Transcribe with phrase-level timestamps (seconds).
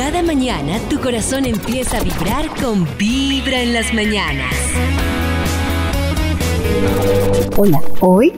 [0.00, 4.54] Cada mañana tu corazón empieza a vibrar con Vibra en las mañanas.
[7.58, 8.32] Hola, hoy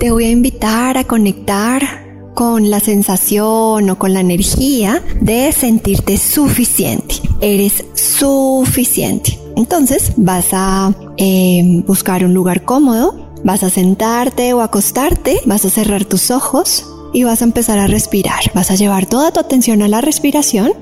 [0.00, 6.18] te voy a invitar a conectar con la sensación o con la energía de sentirte
[6.18, 7.14] suficiente.
[7.40, 9.38] Eres suficiente.
[9.54, 15.70] Entonces vas a eh, buscar un lugar cómodo, vas a sentarte o acostarte, vas a
[15.70, 18.40] cerrar tus ojos y vas a empezar a respirar.
[18.52, 20.72] Vas a llevar toda tu atención a la respiración.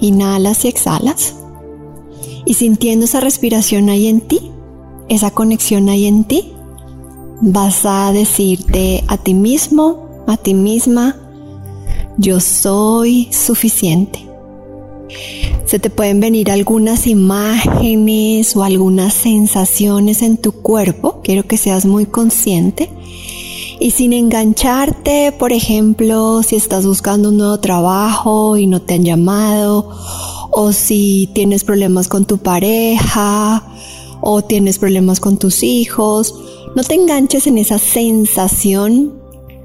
[0.00, 1.34] Inhalas y exhalas.
[2.44, 4.50] Y sintiendo esa respiración ahí en ti,
[5.08, 6.52] esa conexión ahí en ti,
[7.40, 11.16] vas a decirte a ti mismo, a ti misma,
[12.18, 14.26] yo soy suficiente.
[15.64, 21.20] Se te pueden venir algunas imágenes o algunas sensaciones en tu cuerpo.
[21.22, 22.88] Quiero que seas muy consciente
[23.78, 29.04] y sin engancharte, por ejemplo, si estás buscando un nuevo trabajo y no te han
[29.04, 29.90] llamado,
[30.50, 33.66] o si tienes problemas con tu pareja,
[34.20, 36.34] o tienes problemas con tus hijos,
[36.74, 39.14] no te enganches en esa sensación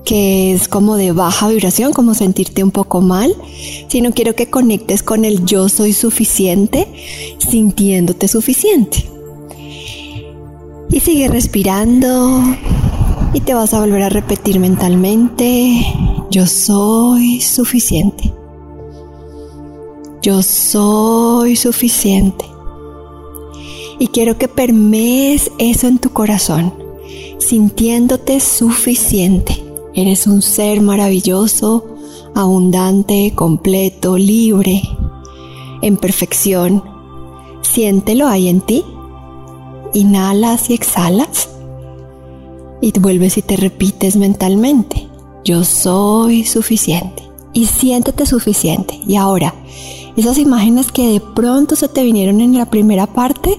[0.06, 3.36] que es como de baja vibración, como sentirte un poco mal,
[3.88, 6.88] sino quiero que conectes con el yo soy suficiente,
[7.38, 9.06] sintiéndote suficiente.
[10.90, 12.44] Y sigue respirando,
[13.34, 15.86] y te vas a volver a repetir mentalmente,
[16.30, 18.34] yo soy suficiente.
[20.22, 22.46] Yo soy suficiente.
[24.00, 26.74] Y quiero que permees eso en tu corazón,
[27.38, 29.64] sintiéndote suficiente.
[29.94, 31.86] Eres un ser maravilloso,
[32.36, 34.82] abundante, completo, libre,
[35.82, 36.84] en perfección.
[37.62, 38.84] Siéntelo ahí en ti.
[39.94, 41.50] Inhalas y exhalas
[42.82, 45.08] y vuelves y te repites mentalmente,
[45.46, 47.24] yo soy suficiente.
[47.54, 49.00] Y siéntete suficiente.
[49.06, 49.54] Y ahora,
[50.16, 53.58] esas imágenes que de pronto se te vinieron en la primera parte,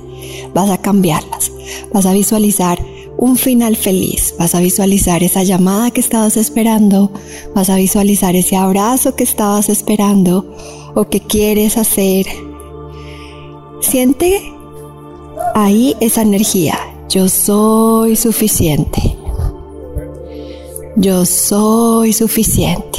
[0.54, 1.52] vas a cambiarlas.
[1.92, 2.82] Vas a visualizar
[3.18, 4.34] un final feliz.
[4.38, 7.12] Vas a visualizar esa llamada que estabas esperando.
[7.54, 10.54] Vas a visualizar ese abrazo que estabas esperando
[10.94, 12.26] o que quieres hacer.
[13.80, 14.42] Siente
[15.54, 19.11] ahí esa energía, yo soy suficiente.
[20.96, 22.98] Yo soy suficiente.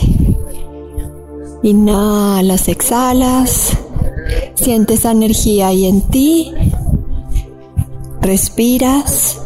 [1.62, 3.78] Inhalas, exhalas.
[4.56, 6.54] Sientes esa energía ahí en ti.
[8.20, 9.40] Respiras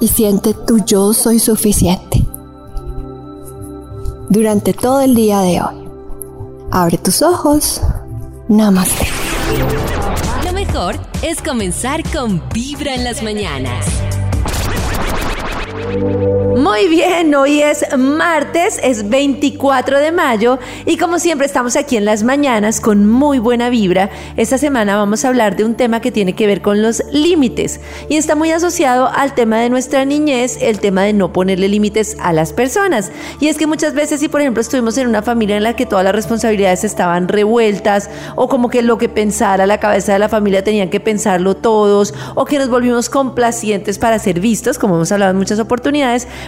[0.00, 2.24] y siente tu yo soy suficiente.
[4.28, 5.88] Durante todo el día de hoy.
[6.70, 7.80] Abre tus ojos.
[8.48, 9.08] Namaste.
[10.44, 13.86] Lo mejor es comenzar con Vibra en las mañanas.
[15.88, 22.04] Muy bien, hoy es martes, es 24 de mayo y como siempre estamos aquí en
[22.04, 24.10] las mañanas con muy buena vibra.
[24.36, 27.80] Esta semana vamos a hablar de un tema que tiene que ver con los límites
[28.10, 32.16] y está muy asociado al tema de nuestra niñez, el tema de no ponerle límites
[32.20, 33.10] a las personas.
[33.40, 35.86] Y es que muchas veces si por ejemplo estuvimos en una familia en la que
[35.86, 40.28] todas las responsabilidades estaban revueltas o como que lo que pensara la cabeza de la
[40.28, 45.12] familia tenían que pensarlo todos o que nos volvimos complacientes para ser vistos, como hemos
[45.12, 45.77] hablado en muchas oportunidades,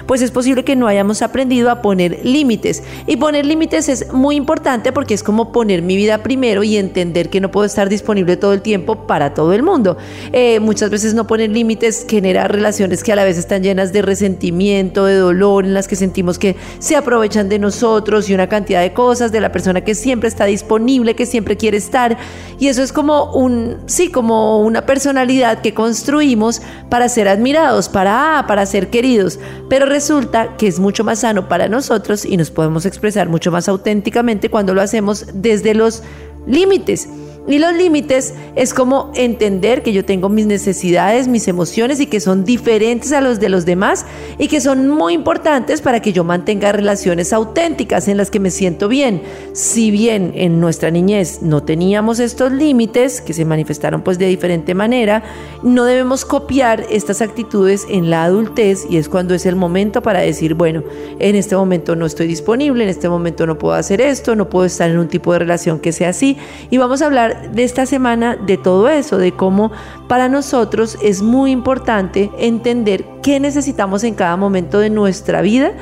[0.07, 2.83] pues es posible que no hayamos aprendido a poner límites.
[3.07, 7.31] Y poner límites es muy importante porque es como poner mi vida primero y entender
[7.31, 9.97] que no puedo estar disponible todo el tiempo para todo el mundo.
[10.33, 14.03] Eh, muchas veces no poner límites genera relaciones que a la vez están llenas de
[14.03, 18.81] resentimiento, de dolor, en las que sentimos que se aprovechan de nosotros y una cantidad
[18.81, 22.17] de cosas, de la persona que siempre está disponible, que siempre quiere estar.
[22.59, 28.39] Y eso es como un, sí, como una personalidad que construimos para ser admirados, para,
[28.39, 29.20] ah, para ser queridos.
[29.69, 33.69] Pero resulta que es mucho más sano para nosotros y nos podemos expresar mucho más
[33.69, 36.03] auténticamente cuando lo hacemos desde los
[36.47, 37.09] límites.
[37.49, 42.21] Y los límites es como entender que yo tengo mis necesidades, mis emociones y que
[42.21, 44.05] son diferentes a los de los demás
[44.39, 48.51] y que son muy importantes para que yo mantenga relaciones auténticas en las que me
[48.51, 49.23] siento bien.
[49.53, 54.75] Si bien en nuestra niñez no teníamos estos límites que se manifestaron pues de diferente
[54.75, 55.23] manera,
[55.63, 60.21] no debemos copiar estas actitudes en la adultez y es cuando es el momento para
[60.21, 60.85] decir, bueno,
[61.19, 64.67] en este momento no estoy disponible, en este momento no puedo hacer esto, no puedo
[64.67, 66.37] estar en un tipo de relación que sea así
[66.71, 69.73] y vamos a hablar de esta semana de todo eso, de cómo
[70.09, 75.73] para nosotros es muy importante entender qué necesitamos en cada momento de nuestra vida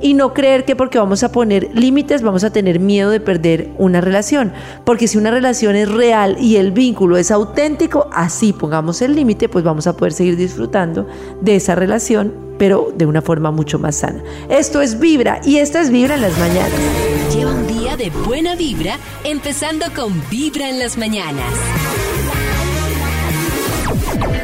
[0.00, 3.70] y no creer que porque vamos a poner límites vamos a tener miedo de perder
[3.78, 4.52] una relación.
[4.84, 9.48] Porque si una relación es real y el vínculo es auténtico, así pongamos el límite,
[9.48, 11.06] pues vamos a poder seguir disfrutando
[11.40, 14.22] de esa relación pero de una forma mucho más sana.
[14.48, 16.72] Esto es Vibra y esto es Vibra en las mañanas.
[17.34, 21.52] Lleva un día de buena vibra, empezando con Vibra en las mañanas.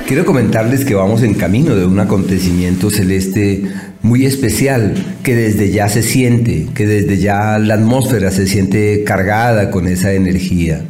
[0.06, 3.64] Quiero comentarles que vamos en camino de un acontecimiento celeste
[4.02, 9.70] muy especial que desde ya se siente, que desde ya la atmósfera se siente cargada
[9.70, 10.82] con esa energía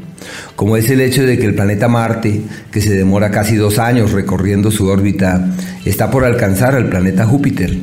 [0.57, 4.13] como es el hecho de que el planeta Marte, que se demora casi dos años
[4.13, 5.51] recorriendo su órbita,
[5.85, 7.77] está por alcanzar al planeta Júpiter.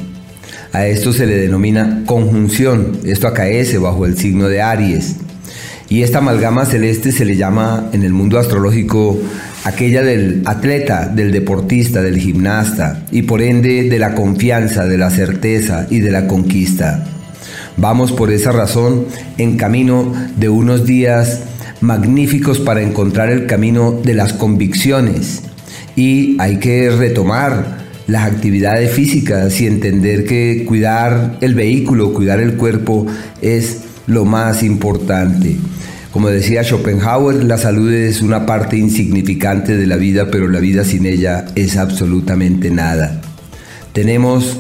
[0.74, 5.16] A esto se le denomina conjunción, esto acaece bajo el signo de Aries.
[5.90, 9.18] Y esta amalgama celeste se le llama en el mundo astrológico
[9.64, 15.10] aquella del atleta, del deportista, del gimnasta, y por ende de la confianza, de la
[15.10, 17.06] certeza y de la conquista.
[17.78, 19.06] Vamos por esa razón
[19.38, 21.42] en camino de unos días
[21.80, 25.44] magníficos para encontrar el camino de las convicciones
[25.96, 32.56] y hay que retomar las actividades físicas y entender que cuidar el vehículo, cuidar el
[32.56, 33.06] cuerpo
[33.42, 35.58] es lo más importante.
[36.12, 40.84] Como decía Schopenhauer, la salud es una parte insignificante de la vida, pero la vida
[40.84, 43.22] sin ella es absolutamente nada.
[43.94, 44.58] Tenemos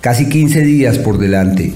[0.00, 1.72] casi 15 días por delante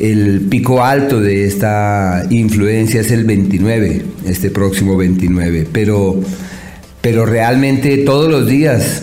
[0.00, 6.18] el pico alto de esta influencia es el 29, este próximo 29, pero,
[7.02, 9.02] pero realmente todos los días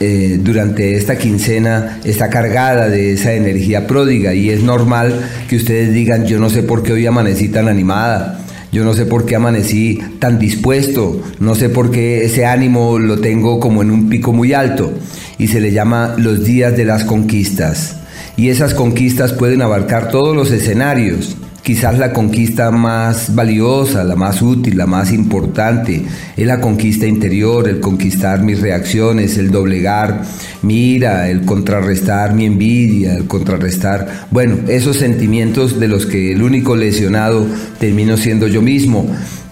[0.00, 5.92] eh, durante esta quincena está cargada de esa energía pródiga y es normal que ustedes
[5.92, 8.44] digan, yo no sé por qué hoy amanecí tan animada.
[8.70, 13.18] Yo no sé por qué amanecí tan dispuesto, no sé por qué ese ánimo lo
[13.18, 14.92] tengo como en un pico muy alto
[15.38, 17.96] y se le llama los días de las conquistas
[18.36, 21.36] y esas conquistas pueden abarcar todos los escenarios.
[21.68, 26.02] Quizás la conquista más valiosa, la más útil, la más importante
[26.34, 30.22] es la conquista interior, el conquistar mis reacciones, el doblegar
[30.62, 36.42] mi ira, el contrarrestar mi envidia, el contrarrestar, bueno, esos sentimientos de los que el
[36.42, 37.46] único lesionado
[37.78, 39.06] termino siendo yo mismo.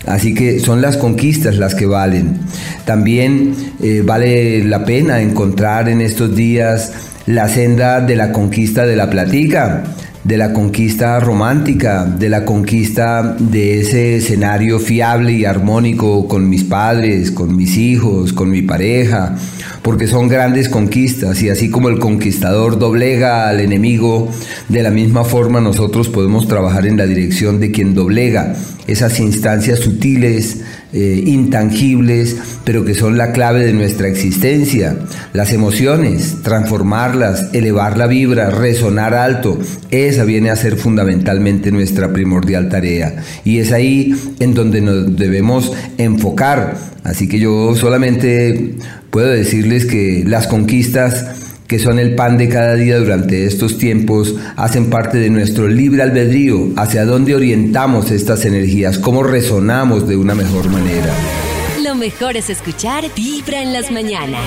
[0.06, 2.38] Así que son las conquistas las que valen.
[2.86, 6.94] También eh, vale la pena encontrar en estos días
[7.26, 9.84] la senda de la conquista de la platica,
[10.26, 16.64] de la conquista romántica, de la conquista de ese escenario fiable y armónico con mis
[16.64, 19.37] padres, con mis hijos, con mi pareja,
[19.82, 24.28] porque son grandes conquistas y así como el conquistador doblega al enemigo,
[24.69, 28.56] de la misma forma nosotros podemos trabajar en la dirección de quien doblega
[28.88, 30.62] esas instancias sutiles,
[30.98, 34.96] eh, intangibles, pero que son la clave de nuestra existencia.
[35.34, 39.58] Las emociones, transformarlas, elevar la vibra, resonar alto,
[39.90, 43.16] esa viene a ser fundamentalmente nuestra primordial tarea.
[43.44, 46.78] Y es ahí en donde nos debemos enfocar.
[47.04, 48.76] Así que yo solamente
[49.10, 51.26] puedo decirles que las conquistas
[51.66, 56.02] que son el pan de cada día durante estos tiempos, hacen parte de nuestro libre
[56.02, 61.12] albedrío, hacia dónde orientamos estas energías, cómo resonamos de una mejor manera.
[61.82, 64.44] Lo mejor es escuchar Vibra en las mañanas.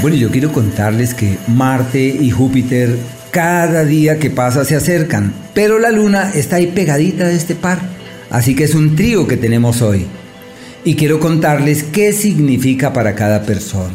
[0.00, 2.96] Bueno, yo quiero contarles que Marte y Júpiter
[3.30, 7.80] cada día que pasa se acercan, pero la Luna está ahí pegadita de este par,
[8.30, 10.06] así que es un trío que tenemos hoy.
[10.84, 13.94] Y quiero contarles qué significa para cada persona.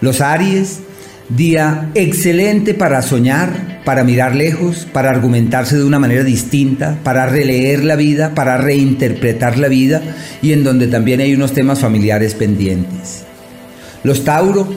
[0.00, 0.80] Los Aries,
[1.28, 7.84] día excelente para soñar, para mirar lejos, para argumentarse de una manera distinta, para releer
[7.84, 10.02] la vida, para reinterpretar la vida
[10.42, 13.24] y en donde también hay unos temas familiares pendientes.
[14.02, 14.68] Los Tauro,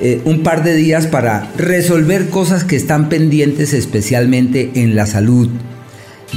[0.00, 5.48] eh, un par de días para resolver cosas que están pendientes especialmente en la salud.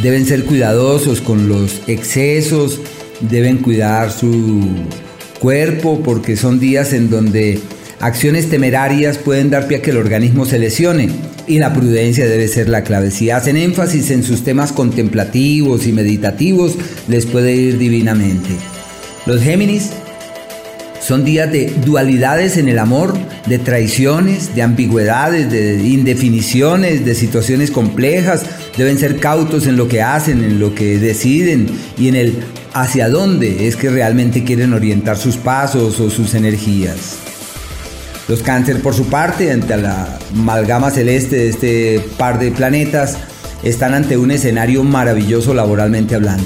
[0.01, 2.79] Deben ser cuidadosos con los excesos,
[3.19, 4.69] deben cuidar su
[5.39, 7.59] cuerpo porque son días en donde
[7.99, 11.09] Acciones temerarias pueden dar pie a que el organismo se lesione
[11.47, 13.09] y la prudencia debe ser la clave.
[13.09, 16.75] Si hacen énfasis en sus temas contemplativos y meditativos,
[17.07, 18.49] les puede ir divinamente.
[19.25, 19.89] Los Géminis
[21.01, 27.71] son días de dualidades en el amor, de traiciones, de ambigüedades, de indefiniciones, de situaciones
[27.71, 28.45] complejas.
[28.77, 31.65] Deben ser cautos en lo que hacen, en lo que deciden
[31.97, 32.35] y en el
[32.73, 37.17] hacia dónde es que realmente quieren orientar sus pasos o sus energías.
[38.27, 43.17] Los cáncer, por su parte, ante la amalgama celeste de este par de planetas,
[43.63, 46.45] están ante un escenario maravilloso laboralmente hablando.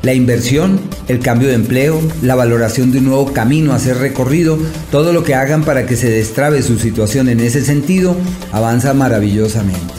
[0.00, 4.58] La inversión, el cambio de empleo, la valoración de un nuevo camino a ser recorrido,
[4.90, 8.16] todo lo que hagan para que se destrabe su situación en ese sentido,
[8.52, 9.94] avanza maravillosamente.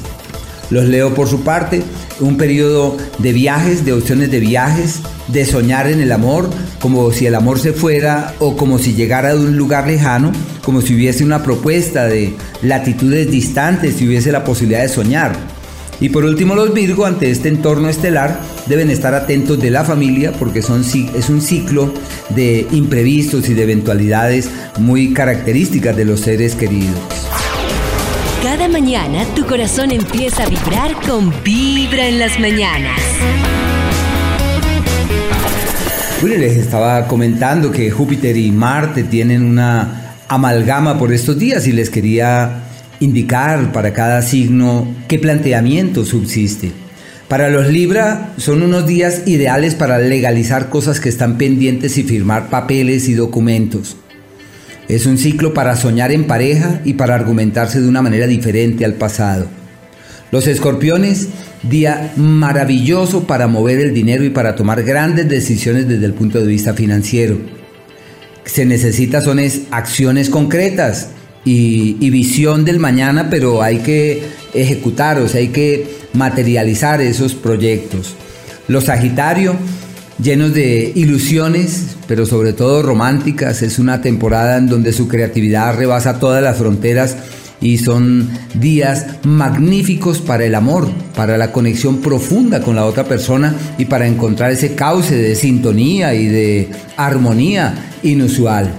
[0.71, 1.83] Los leo por su parte,
[2.19, 7.25] un periodo de viajes, de opciones de viajes, de soñar en el amor, como si
[7.25, 10.31] el amor se fuera o como si llegara de un lugar lejano,
[10.63, 15.55] como si hubiese una propuesta de latitudes distantes, si hubiese la posibilidad de soñar.
[16.01, 20.34] Y por último los Virgo ante este entorno estelar deben estar atentos de la familia
[20.34, 21.93] porque son, es un ciclo
[22.29, 27.00] de imprevistos y de eventualidades muy características de los seres queridos.
[28.45, 33.01] Cada mañana tu corazón empieza a vibrar con Vibra en las mañanas.
[36.21, 41.71] Bueno, les estaba comentando que Júpiter y Marte tienen una amalgama por estos días y
[41.71, 42.65] les quería
[42.99, 46.71] indicar para cada signo qué planteamiento subsiste.
[47.27, 52.51] Para los Libra son unos días ideales para legalizar cosas que están pendientes y firmar
[52.51, 53.97] papeles y documentos.
[54.88, 58.94] Es un ciclo para soñar en pareja y para argumentarse de una manera diferente al
[58.94, 59.48] pasado.
[60.32, 61.30] Los escorpiones,
[61.63, 66.48] día maravilloso para mover el dinero y para tomar grandes decisiones desde el punto de
[66.48, 67.38] vista financiero.
[68.44, 69.39] Se necesita son
[69.72, 71.10] acciones concretas
[71.46, 74.24] y, visión del mañana, pero hay que
[74.54, 78.15] ejecutar, o hay que materializar esos proyectos.
[78.68, 79.56] Los Sagitario,
[80.22, 83.62] llenos de ilusiones, pero sobre todo románticas.
[83.62, 87.17] Es una temporada en donde su creatividad rebasa todas las fronteras
[87.62, 93.55] y son días magníficos para el amor, para la conexión profunda con la otra persona
[93.77, 98.74] y para encontrar ese cauce de sintonía y de armonía inusual.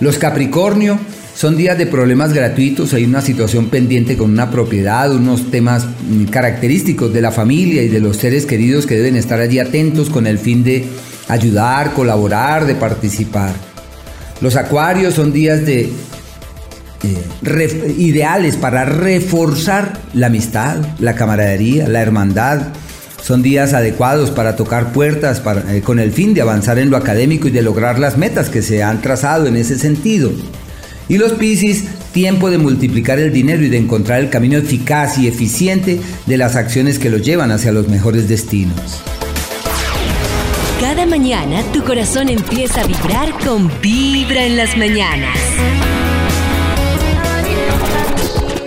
[0.00, 0.98] Los Capricornio
[1.34, 5.86] son días de problemas gratuitos, hay una situación pendiente con una propiedad, unos temas
[6.30, 10.26] característicos de la familia y de los seres queridos que deben estar allí atentos con
[10.26, 10.84] el fin de
[11.28, 13.52] ayudar, colaborar, de participar.
[14.40, 15.90] Los acuarios son días de
[17.96, 22.68] ideales para reforzar la amistad, la camaradería, la hermandad.
[23.22, 27.48] Son días adecuados para tocar puertas eh, con el fin de avanzar en lo académico
[27.48, 30.32] y de lograr las metas que se han trazado en ese sentido.
[31.12, 35.28] Y los Piscis, tiempo de multiplicar el dinero y de encontrar el camino eficaz y
[35.28, 39.02] eficiente de las acciones que los llevan hacia los mejores destinos.
[40.80, 45.36] Cada mañana tu corazón empieza a vibrar con Vibra en las mañanas.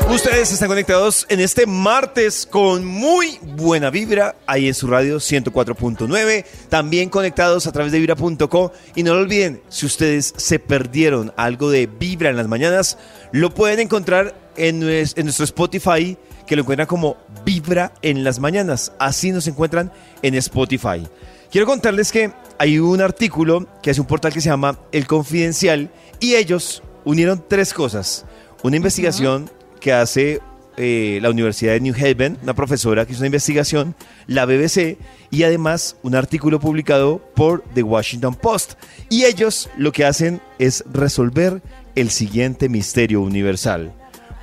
[0.09, 6.45] Ustedes están conectados en este martes con muy buena vibra ahí en su radio 104.9,
[6.69, 11.71] también conectados a través de vibra.co y no lo olviden, si ustedes se perdieron algo
[11.71, 12.99] de vibra en las mañanas,
[13.31, 19.31] lo pueden encontrar en, nuestro Spotify que lo encuentran como Vibra en las mañanas, así
[19.31, 21.05] nos encuentran en Spotify.
[21.51, 25.89] Quiero contarles que hay un artículo que es un portal que se llama El Confidencial
[26.19, 28.25] y ellos unieron tres cosas.
[28.63, 30.41] Una investigación que hace
[30.77, 33.95] eh, la Universidad de New Haven, una profesora que hizo una investigación,
[34.27, 34.97] la BBC
[35.31, 38.73] y además un artículo publicado por The Washington Post.
[39.09, 41.61] Y ellos lo que hacen es resolver
[41.95, 43.93] el siguiente misterio universal.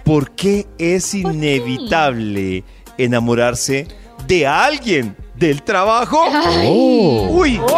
[0.05, 2.65] ¿Por qué es inevitable
[2.97, 3.87] enamorarse
[4.27, 6.19] de alguien del trabajo?
[6.65, 7.29] Oh.
[7.31, 7.75] Uy, porque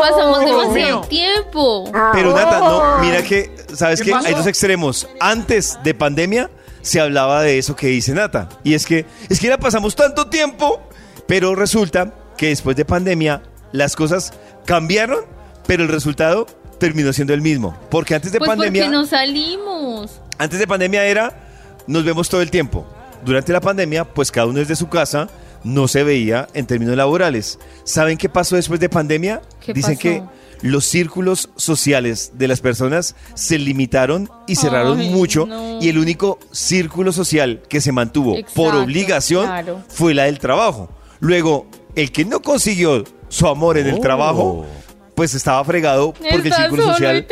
[0.00, 1.90] pasamos demasiado tiempo.
[2.14, 4.14] Pero Nata, no, mira que, ¿sabes qué?
[4.14, 5.06] Hay dos extremos.
[5.20, 6.50] Antes de pandemia
[6.84, 8.48] se hablaba de eso que dice Nata.
[8.62, 10.82] Y es que, es que ya pasamos tanto tiempo,
[11.26, 14.34] pero resulta que después de pandemia las cosas
[14.66, 15.24] cambiaron,
[15.66, 16.46] pero el resultado
[16.78, 17.74] terminó siendo el mismo.
[17.90, 18.82] Porque antes de pues pandemia...
[18.84, 20.20] Porque no salimos.
[20.36, 21.48] Antes de pandemia era,
[21.86, 22.86] nos vemos todo el tiempo.
[23.24, 25.28] Durante la pandemia, pues cada uno desde su casa
[25.64, 27.58] no se veía en términos laborales.
[27.84, 29.40] ¿Saben qué pasó después de pandemia?
[29.66, 30.22] Dicen que
[30.64, 35.46] los círculos sociales de las personas se limitaron y cerraron mucho
[35.78, 39.46] y el único círculo social que se mantuvo por obligación
[39.88, 40.88] fue la del trabajo.
[41.20, 44.66] Luego, el que no consiguió su amor en el trabajo, oh.
[45.14, 47.26] pues estaba fregado porque el círculo social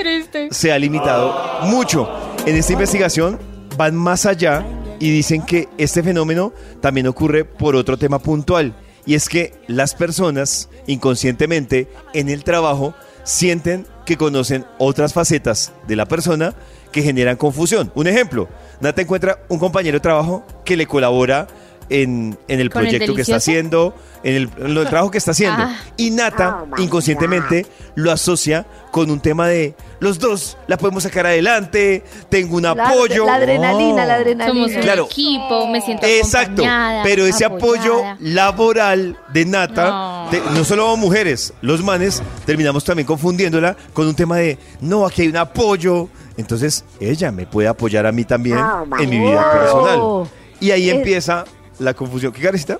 [0.50, 2.10] se ha limitado mucho.
[2.44, 3.38] En esta investigación
[3.78, 4.62] van más allá
[5.00, 8.74] y dicen que este fenómeno también ocurre por otro tema puntual.
[9.06, 15.96] Y es que las personas inconscientemente en el trabajo sienten que conocen otras facetas de
[15.96, 16.54] la persona
[16.90, 17.90] que generan confusión.
[17.94, 18.48] Un ejemplo,
[18.80, 21.46] Nata encuentra un compañero de trabajo que le colabora
[21.92, 25.62] en, el proyecto que está haciendo, en el, trabajo que está haciendo.
[25.62, 25.76] Ah.
[25.96, 31.26] Y Nata, oh inconscientemente, lo asocia con un tema de los dos la podemos sacar
[31.26, 33.24] adelante, tengo un apoyo.
[33.24, 34.66] La adrenalina, la adrenalina.
[34.66, 36.62] Somos un equipo, me siento Exacto,
[37.04, 40.64] pero ese apoyo laboral de Nata, no.
[40.64, 45.36] solo mujeres, los manes, terminamos también confundiéndola con un tema de, no, aquí hay un
[45.36, 46.08] apoyo.
[46.36, 50.28] Entonces, ella me puede apoyar a mí también oh en mi vida personal.
[50.58, 51.44] Y ahí empieza
[51.82, 52.32] la confusión.
[52.32, 52.78] ¿Qué carecita?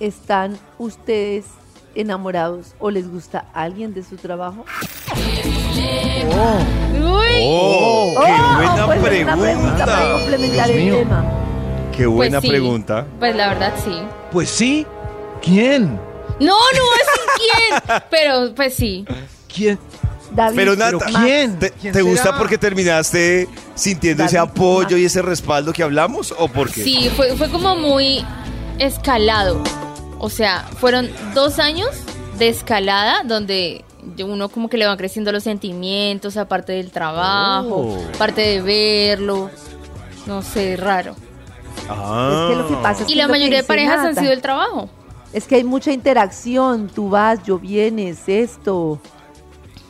[0.00, 1.44] ¿están ustedes
[1.96, 4.64] enamorados o les gusta alguien de su trabajo?
[5.16, 6.22] Uy.
[7.42, 8.14] ¡Oh!
[8.24, 10.12] ¡Qué Oh, buena pues es una pregunta para pregunta!
[10.12, 10.96] complementar Dios el mío.
[10.98, 11.24] tema.
[11.96, 12.48] ¡Qué buena Pues sí.
[12.48, 13.06] pregunta!
[13.18, 13.98] Pues la verdad sí.
[14.30, 14.86] Pues sí.
[15.42, 15.94] ¿Quién?
[16.40, 16.54] No, no
[17.00, 18.02] es quién.
[18.10, 19.04] Pero pues sí.
[19.52, 19.78] ¿Quién?
[20.30, 21.58] David, Pero ¿Pero quién?
[21.58, 24.98] ¿te, ¿Quién te gusta porque terminaste sintiendo ese apoyo Max.
[25.00, 28.24] y ese respaldo que hablamos o porque Sí, fue, fue como muy
[28.78, 29.62] escalado.
[30.18, 31.88] O sea, fueron dos años
[32.38, 33.84] de escalada donde
[34.24, 38.04] uno como que le van creciendo los sentimientos, aparte del trabajo, Oh.
[38.14, 39.50] aparte de verlo.
[40.26, 41.14] No sé, raro.
[41.88, 42.48] Ah.
[42.50, 44.42] Es que lo que pasa es Y que la mayoría de parejas han sido el
[44.42, 44.90] trabajo.
[45.32, 46.88] Es que hay mucha interacción.
[46.88, 49.00] Tú vas, yo vienes, esto.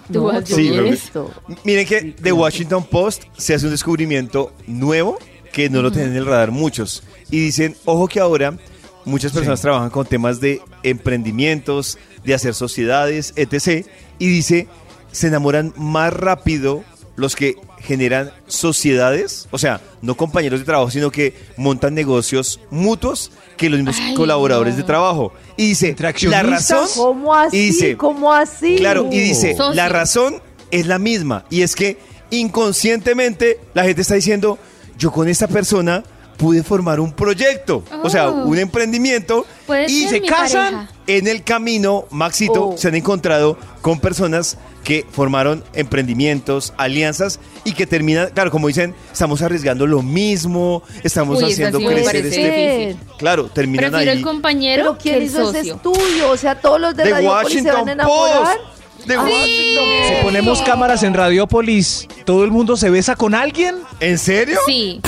[0.09, 1.31] No, Sí, esto.
[1.65, 5.19] Miren que The Washington Post se hace un descubrimiento nuevo
[5.53, 7.03] que no lo tienen en el radar muchos.
[7.31, 8.57] Y dicen, ojo que ahora
[9.05, 13.87] muchas personas trabajan con temas de emprendimientos, de hacer sociedades, etc.
[14.19, 14.69] Y dice,
[15.12, 16.85] se enamoran más rápido
[17.17, 23.31] los que generan sociedades, o sea, no compañeros de trabajo, sino que montan negocios mutuos
[23.57, 24.79] que los mismos Ay, colaboradores no.
[24.79, 25.33] de trabajo.
[25.57, 26.87] Y dice, ¿Entre la razón...
[26.95, 27.57] ¿Cómo así?
[27.57, 28.77] Y dice, ¿Cómo así?
[28.77, 29.75] Claro, y dice, Socio.
[29.75, 31.45] la razón es la misma.
[31.51, 31.99] Y es que
[32.31, 34.59] inconscientemente la gente está diciendo,
[34.99, 36.05] yo con esta persona
[36.38, 38.47] pude formar un proyecto, o sea, Oh.
[38.47, 39.45] un emprendimiento.
[39.88, 40.73] Y se casan.
[40.75, 40.92] pareja.
[41.07, 42.78] En el camino, Maxito, Oh.
[42.78, 48.95] se han encontrado con personas que formaron emprendimientos, alianzas y que terminan, claro, como dicen,
[49.12, 52.97] estamos arriesgando lo mismo, estamos Uy, haciendo sí crecer este...
[53.18, 54.18] Claro, terminan Prefiero ahí.
[54.18, 55.75] el compañero Pero ¿quién que el hizo ese socio.
[55.76, 56.30] estudio?
[56.30, 58.57] O sea, todos los de The Radio se van a Washington enamorar.
[58.59, 59.07] Post.
[59.07, 59.85] The Washington
[60.18, 63.76] Si ponemos cámaras en Radiopolis, ¿todo el mundo se besa con alguien?
[64.00, 64.59] ¿En serio?
[64.66, 65.00] Sí,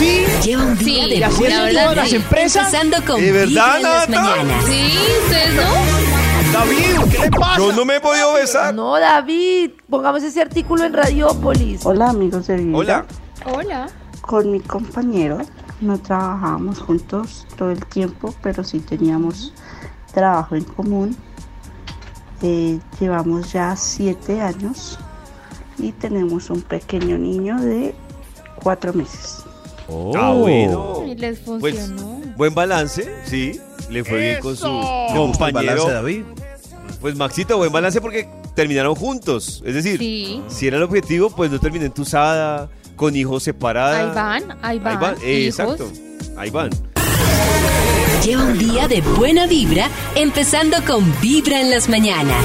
[0.00, 0.24] Sí.
[0.42, 2.72] Lleva un día Sí, de la verdad, las empresas.
[2.72, 4.64] Empezando con ¿De verdad, en las mañanas.
[4.64, 4.94] sí,
[5.26, 6.52] ustedes no.
[6.52, 7.56] David, ¿qué le pasa?
[7.58, 8.74] Yo no me he podido besar.
[8.74, 11.84] No, David, pongamos ese artículo en Radiópolis.
[11.84, 12.76] Hola amigos de vida.
[12.78, 13.06] Hola.
[13.44, 13.88] Hola.
[14.22, 15.38] Con mi compañero
[15.80, 19.52] no trabajábamos juntos todo el tiempo, pero sí teníamos
[20.14, 21.16] trabajo en común.
[22.42, 24.98] Eh, llevamos ya siete años
[25.78, 27.94] y tenemos un pequeño niño de
[28.62, 29.39] cuatro meses.
[30.16, 31.04] Ah, bueno.
[31.06, 32.20] Y les Pues, funcionó.
[32.36, 33.60] buen balance, sí.
[33.90, 35.62] Le fue bien con su ¿Le gusta el compañero.
[35.86, 36.22] balance, David?
[37.00, 39.62] Pues Maxito, buen balance porque terminaron juntos.
[39.66, 40.42] Es decir, Sí.
[40.48, 44.10] si era el objetivo, pues no terminé entusada, con hijos separados.
[44.10, 44.92] Ahí van, ahí van.
[44.92, 45.58] Ahí van, eh, hijos.
[45.60, 45.90] exacto.
[46.36, 46.70] Ahí van.
[48.24, 52.44] Lleva un día de buena vibra, empezando con Vibra en las mañanas.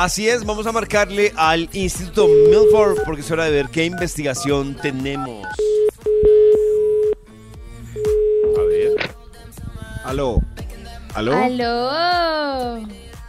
[0.00, 4.76] Así es, vamos a marcarle al Instituto Milford porque es hora de ver qué investigación
[4.80, 5.44] tenemos.
[8.56, 9.10] A ver.
[10.04, 10.40] Aló.
[11.14, 11.36] ¿Aló?
[11.36, 11.90] Aló.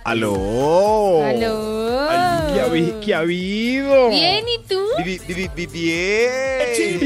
[0.04, 1.24] Aló.
[1.24, 2.08] Aló.
[2.54, 4.10] ¿Qué, ha, qué ha habido?
[4.10, 4.80] Bien, ¿y tú?
[5.04, 7.00] Bi- bi- bi- bi- Bien.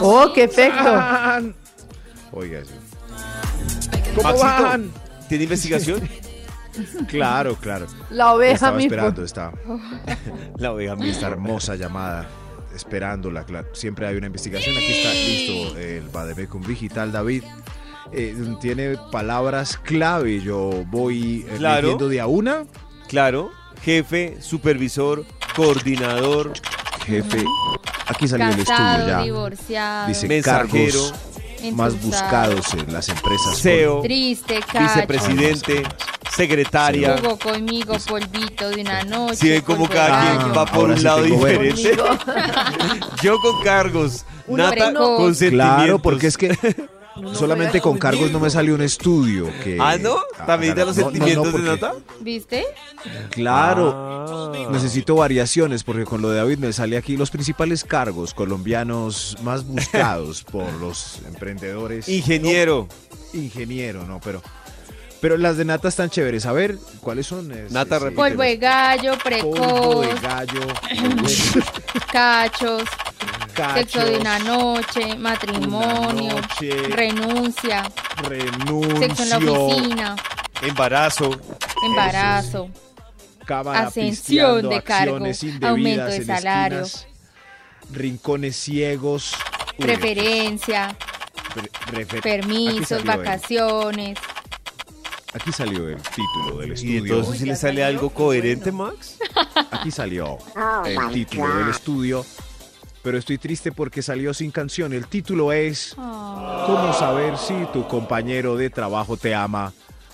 [0.00, 0.90] Oh, qué efecto.
[2.32, 2.72] Oiga, eso.
[4.16, 4.92] ¿Cómo Maxito, van?
[5.28, 6.08] ¿Tiene investigación?
[7.08, 7.86] Claro, claro.
[8.10, 9.52] La oveja, Estaba mi esperando esta,
[10.58, 11.26] La oveja esta mixta.
[11.28, 12.28] hermosa llamada,
[12.74, 13.44] esperándola.
[13.44, 13.68] Claro.
[13.72, 14.76] Siempre hay una investigación.
[14.76, 17.44] Aquí está listo el Bademecum Digital, David.
[18.12, 20.40] Eh, tiene palabras clave.
[20.40, 21.82] Yo voy eh, Claro.
[21.82, 22.64] leyendo de a una.
[23.08, 23.50] Claro,
[23.82, 26.52] jefe, supervisor, coordinador,
[27.06, 27.44] Jefe,
[28.08, 29.22] aquí salió el estudio ya.
[29.22, 30.08] divorciado.
[30.08, 31.14] Dice Mensajero, cargos
[31.72, 33.60] más buscados en las empresas.
[33.60, 34.80] CEO, Triste, cacho.
[34.80, 35.82] vicepresidente,
[36.36, 37.16] secretaria.
[37.18, 39.36] Jugó conmigo polvito de una noche.
[39.36, 41.96] Si ven como cada quien va por Ahora un sí lado diferente.
[43.22, 45.16] Yo con cargos, Nata precoz.
[45.16, 45.76] con sentimientos.
[45.76, 46.56] Claro, porque es que
[47.32, 49.78] solamente con cargos no me salió un estudio que...
[49.80, 50.16] Ah, ¿no?
[50.46, 51.94] ¿También de los No, no, no, sentimientos de Nata?
[52.20, 52.64] ¿Viste?
[53.30, 53.94] Claro,
[54.28, 54.68] Ah.
[54.70, 59.64] necesito variaciones porque con lo de David me sale aquí los principales cargos colombianos más
[59.66, 62.08] buscados por los emprendedores.
[62.08, 62.88] Ingeniero.
[63.32, 64.42] No, ingeniero, no, pero...
[65.26, 66.46] Pero las de nata están chéveres.
[66.46, 67.52] A ver, ¿cuáles son?
[67.70, 68.14] Nata, repite.
[68.14, 70.60] Polvo de gallo, Polvo de precoz, gallo,
[72.12, 72.82] cachos,
[73.74, 76.70] sexo de cachos, una noche, matrimonio, Una noche.
[76.90, 77.90] renuncia,
[78.22, 80.16] renuncio, sexo en la oficina,
[80.62, 81.30] Embarazo.
[81.84, 82.70] embarazo.
[83.44, 85.16] cámara ascensión de cargo,
[85.62, 86.82] aumento de salario.
[86.82, 87.06] esquinas,
[87.92, 89.34] rincones ciegos,
[89.76, 90.96] preferencia,
[91.90, 94.16] pre- permisos, vacaciones.
[95.36, 96.98] Aquí salió el título del Y estudio.
[96.98, 99.18] entonces si le sale algo coherente, Max.
[99.70, 100.38] Aquí salió
[100.84, 102.24] el título del estudio.
[103.02, 104.92] Pero estoy triste porque salió sin canción.
[104.92, 109.72] El título es ¿Cómo saber si tu compañero de trabajo te ama?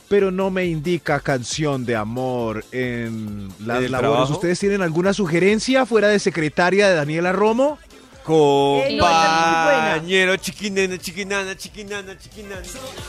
[0.08, 4.10] Pero no me indica canción de amor en las ¿En el labores.
[4.10, 4.32] trabajo?
[4.34, 7.78] ¿Ustedes tienen alguna sugerencia fuera de secretaria de Daniela Romo?
[8.24, 12.62] Compañero, chiquinena, chiquinana, chiquinana, chiquinana.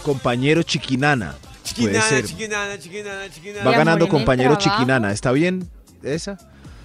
[0.03, 1.35] Compañero Chiquinana.
[1.63, 2.25] Puede Chiquinana, ser.
[2.25, 3.69] chiquinana, chiquinana, chiquinana.
[3.71, 4.55] Va ganando compañero.
[4.57, 5.11] Chiquinana.
[5.11, 5.69] ¿Está bien
[6.03, 6.37] esa?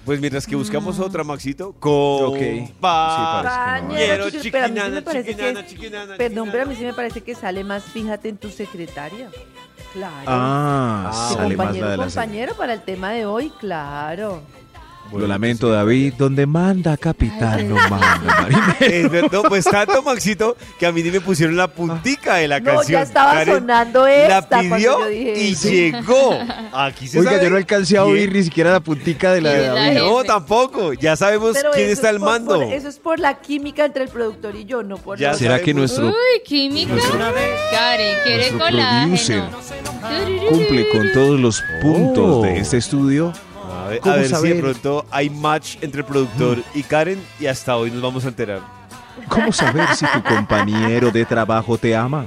[0.05, 1.01] Pues mientras que buscamos Mm.
[1.03, 1.75] otra, Maxito.
[1.81, 2.37] Ok.
[2.39, 6.15] Sí, parece Compañero, sí chiquinana, parece chiquinana, que- chiquinana.
[6.15, 9.29] Perdón, pero a mí sí me parece que sale más, fíjate en tu secretaria.
[9.93, 10.23] Claro.
[10.27, 14.41] Ah, Que sale más compañero, la de la compañero para el tema de hoy, claro.
[15.11, 16.13] Lo lamento, David.
[16.17, 18.75] Donde manda capitán, no manda marinero.
[18.79, 22.59] Es verdad, pues tanto, Maxito, que a mí ni me pusieron la puntica de la
[22.59, 23.01] No, canción.
[23.01, 25.69] ya estaba Karen sonando La esta cuando pidió yo dije y eso.
[25.69, 26.37] llegó.
[26.73, 29.51] Aquí se Oiga, sabe yo no alcancé a oír ni siquiera la puntica de la
[29.53, 29.97] de la David.
[29.99, 30.93] No, tampoco.
[30.93, 32.55] Ya sabemos Pero quién está es al mando.
[32.55, 35.33] por- eso es por la química entre el productor y yo, no por Ya la-
[35.37, 36.13] ¿Será que nuestro Uy,
[36.45, 36.93] química.
[37.71, 39.49] Karen, quiere nuestro colágeno.
[40.49, 42.41] cumple con todos los puntos Oh.
[42.43, 43.33] de este estudio?
[43.89, 44.61] A ver, ¿Cómo a ver si de saber?
[44.61, 48.59] pronto hay match entre el productor y Karen y hasta hoy nos vamos a enterar.
[49.27, 52.25] ¿Cómo saber si tu compañero de trabajo te ama?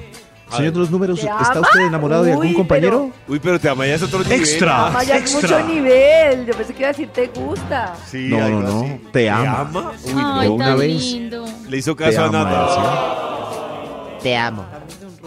[0.51, 0.73] A Señor ver.
[0.75, 1.61] de los números, ¿Te ¿está ama?
[1.63, 3.11] usted enamorado de Uy, algún compañero?
[3.27, 4.39] Uy, pero te ama ya es otro nivel.
[4.41, 4.89] Extra.
[4.99, 6.45] Ah, ya es mucho nivel.
[6.47, 7.95] Yo pensé que iba a decir te gusta.
[8.11, 8.81] Sí, No, no, no.
[8.83, 9.01] así.
[9.13, 9.93] Te ama.
[10.05, 10.89] Uy, Ay, no, una tan vez.
[11.03, 11.45] lindo.
[11.69, 14.19] Le hizo Te caso a ama, Nata.
[14.23, 14.65] Te amo.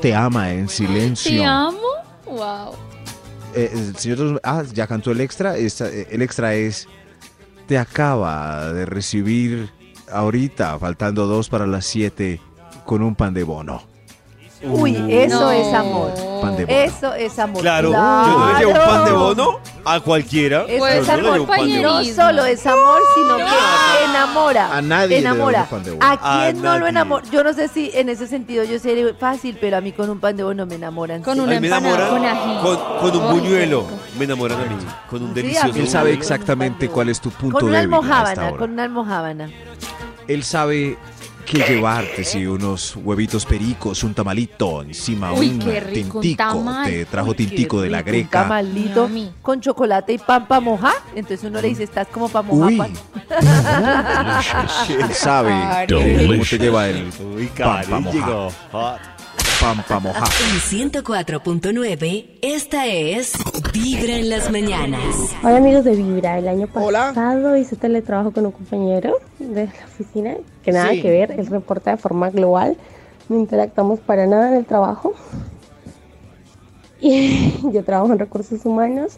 [0.02, 1.32] Te ama en silencio.
[1.32, 1.80] Te amo.
[2.28, 2.76] Wow.
[3.56, 5.58] Eh, el señor ah, ya cantó el extra.
[5.58, 5.70] Eh,
[6.12, 6.88] el extra es
[7.68, 9.72] te acaba de recibir
[10.12, 12.42] ahorita, faltando dos para las siete,
[12.86, 13.95] con un pan de bono.
[14.70, 15.52] Uy, eso No.
[15.52, 16.14] es amor.
[16.42, 16.78] Pan de bono.
[16.78, 17.62] Eso es amor.
[17.62, 17.98] Claro, yo
[18.40, 19.20] no le llevo un pan de Claro.
[19.20, 20.66] bono a cualquiera.
[20.68, 21.40] Eso Pues es Yo amor.
[21.42, 21.82] un de.
[21.82, 23.44] No solo es amor, sino que
[24.10, 24.76] enamora.
[24.76, 25.54] A nadie le enamora.
[25.60, 26.06] damos pan de bono.
[26.06, 27.24] ¿A A quién no lo enamora?
[27.32, 30.20] Yo no sé si en ese sentido yo seré fácil, pero a mí con un
[30.20, 31.22] pan de bono me enamoran.
[31.24, 32.58] Con una mí me empanada enamoran con ají.
[32.62, 33.86] con, con un buñuelo.
[34.18, 34.76] Me enamoran a mí.
[35.10, 38.72] Con un delicioso Él sabe exactamente cuál es tu punto Con una débil almohábana, con
[38.72, 39.50] una almohábana.
[40.28, 40.98] Él sabe
[41.46, 46.44] que llevarte, si unos huevitos pericos, un tamalito, encima Uy, un qué rico, un tintico,
[46.44, 46.86] tamal.
[46.90, 48.42] te trajo Uy, tintico de la rico, Un greca.
[48.44, 49.10] tamalito
[49.42, 50.96] con chocolate y pan para mojar.
[51.16, 52.72] Entonces uno le dice, estás como para mojar.
[52.72, 52.94] Uy, pan".
[54.90, 55.54] él sabe
[55.88, 59.15] cómo te lleva el pan pa' Karen mojar.
[59.60, 59.74] Llegó.
[59.74, 59.76] hot.
[59.76, 60.24] pan pa' mojar.
[60.24, 63.34] En 104.9, esta es
[63.74, 65.02] Vibra en las mañanas.
[65.44, 70.36] Hola amigos de Vibra, el año pasado hice teletrabajo con un compañero de la oficina
[70.64, 72.78] que nada que ver, él reporta de forma global,
[73.30, 75.14] no interactuamos para nada en el trabajo.
[77.02, 79.18] Y yo trabajo en recursos humanos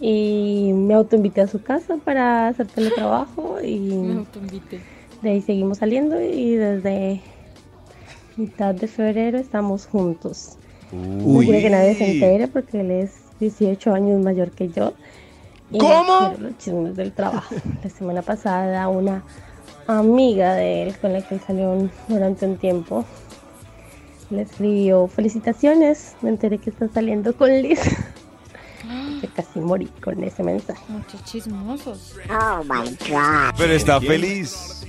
[0.00, 4.80] y me autoinvité a su casa para hacer teletrabajo Me y autoinvité.
[5.22, 7.20] de ahí seguimos saliendo y desde
[8.36, 10.56] mitad de febrero estamos juntos.
[10.92, 14.92] No quiero que nadie se entere porque él es 18 años mayor que yo.
[15.70, 15.78] Y
[16.28, 17.54] quiero los chismes del trabajo.
[17.82, 19.22] La semana pasada una
[19.86, 23.04] amiga de él con la que salió un- durante un tiempo
[24.30, 26.14] le escribió felicitaciones.
[26.22, 27.80] Me enteré que está saliendo con Liz.
[29.22, 30.82] Que casi morí con ese mensaje.
[30.88, 32.16] Muchos chismosos.
[33.56, 34.83] Pero está feliz.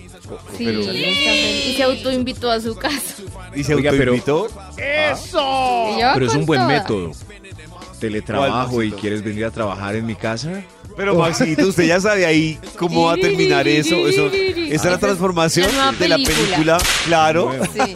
[0.58, 0.82] Sí, Pero-.
[0.82, 3.16] Y se autoinvitó a su casa.
[3.56, 4.48] Y se Oiga, pero- autoinvitó.
[4.78, 6.68] Y yo Pero es un buen toda.
[6.74, 7.12] método.
[8.00, 10.64] Teletrabajo y quieres venir a trabajar en mi casa.
[10.98, 14.08] Pero Maxito, usted ya sabe ahí cómo va a terminar eso.
[14.08, 16.78] eso esa es la transformación la de la película.
[17.06, 17.52] Claro.
[17.74, 17.94] Sí.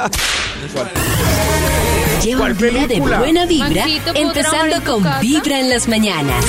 [2.24, 5.20] Lleva un día de buena vibra, Maxito, ¿puedo trabajar empezando con casa?
[5.22, 6.46] Vibra en las mañanas.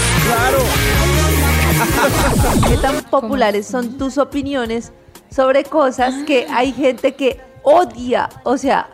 [2.68, 4.92] ¿Qué tan populares son tus opiniones
[5.30, 8.28] sobre cosas que hay gente que odia?
[8.44, 8.88] O sea,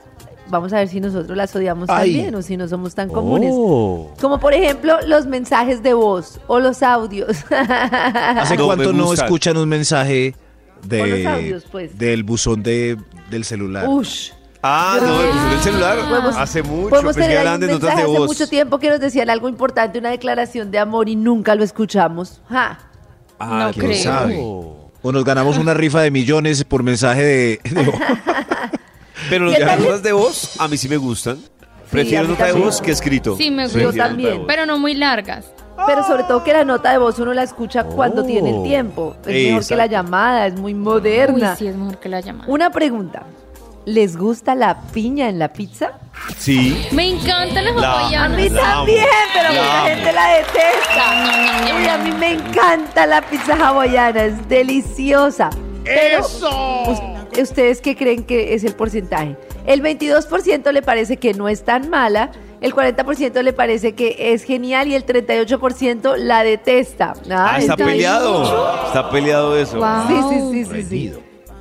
[0.48, 2.12] vamos a ver si nosotros las odiamos Ay.
[2.14, 3.50] también o si no somos tan comunes.
[3.54, 4.12] Oh.
[4.20, 7.36] Como por ejemplo los mensajes de voz o los audios.
[7.50, 10.34] ¿Hace No, cuánto no escuchan un mensaje
[10.82, 11.98] de, audios, pues.
[11.98, 12.96] del buzón de,
[13.30, 13.86] del celular?
[13.88, 14.30] Ush.
[14.62, 15.98] Ah, no, el buzón del celular.
[16.08, 16.88] Podemos- hace mucho.
[16.90, 18.90] Podemos Pensé que tener ahí hablaban un de notas mensaje de hace mucho tiempo que
[18.90, 22.40] nos decían algo importante, una declaración de amor y nunca lo escuchamos.
[22.48, 22.78] Ja.
[23.38, 24.02] Ah, No quién creo.
[24.02, 24.75] sabe.
[25.08, 27.60] O nos ganamos una rifa de millones por mensaje de.
[27.62, 27.92] de-
[29.30, 31.38] Pero los notas de voz a mí sí me gustan.
[31.62, 32.66] a Prefiero mí nota de también.
[32.68, 33.36] voz que escrito.
[33.36, 33.78] Sí, me gusta.
[33.78, 34.28] Yo Prefiero también.
[34.30, 34.46] nota de voz.
[34.48, 35.44] Pero no muy largas.
[35.86, 38.26] Pero sobre todo que la nota de voz uno la escucha cuando Oh.
[38.26, 39.14] tiene el tiempo.
[39.24, 39.90] Es mejor que la Exacto.
[39.92, 41.54] llamada, es muy Uy, moderna.
[41.54, 42.50] sí, es mejor que la llamada.
[42.50, 43.22] Una pregunta.
[43.86, 45.92] ¿Les gusta la piña en la pizza?
[46.36, 46.86] Sí.
[46.92, 48.36] Me encanta las La- A hawaianas.
[48.38, 49.32] mí La también, amo.
[49.32, 49.86] pero La mucha amo.
[49.88, 51.76] gente la detesta.
[51.78, 55.50] Uy, a mí me encanta la pizza hawaiana, es deliciosa.
[55.84, 59.36] Pero, us- ¿ustedes qué creen que es el porcentaje?
[59.66, 64.42] El 22% le parece que no es tan mala, el 40% le parece que es
[64.42, 67.12] genial y el 38% la detesta.
[67.30, 68.86] Ah, está peleado.
[68.86, 69.76] Está peleado eso.
[69.78, 70.08] Wow.
[70.08, 71.12] Sí, sí, sí, sí, sí.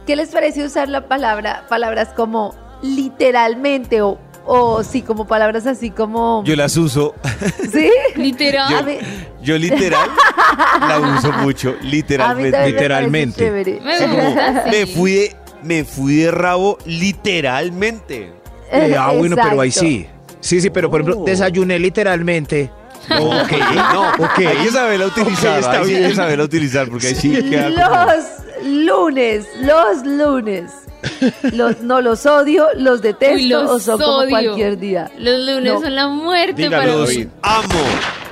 [0.06, 5.90] ¿Qué les parece usar la palabra, palabras como literalmente o, o sí, como palabras así
[5.90, 6.44] como...
[6.46, 7.16] Yo las uso.
[7.72, 7.90] ¿Sí?
[8.16, 8.86] Literal.
[8.86, 8.98] Mí,
[9.42, 10.10] Yo literal
[10.88, 11.70] la uso mucho.
[11.80, 12.58] a mí Literalmente.
[12.60, 13.82] me Literalmente.
[13.98, 14.70] Sí, como, gusta, sí.
[14.72, 18.32] me fui de, me fui de rabo literalmente.
[18.72, 20.08] Eh, ah, bueno, pero ahí sí.
[20.40, 21.26] Sí, sí, pero por ejemplo, Oh.
[21.26, 22.70] desayuné literalmente.
[23.10, 23.52] Ok,
[23.94, 24.40] no, Ok.
[24.40, 25.60] Hay que saberla utilizar.
[25.60, 26.10] está bien.
[26.10, 28.26] que saberla utilizar porque ahí sí queda como- Los
[28.64, 30.72] lunes, los lunes.
[31.54, 34.30] Los, no los odio, los detesto Uy, los o son como odio.
[34.30, 35.12] cualquier día.
[35.20, 35.82] Los lunes No.
[35.82, 37.28] son la muerte Dígalo, para Los mí.
[37.42, 37.80] Amo.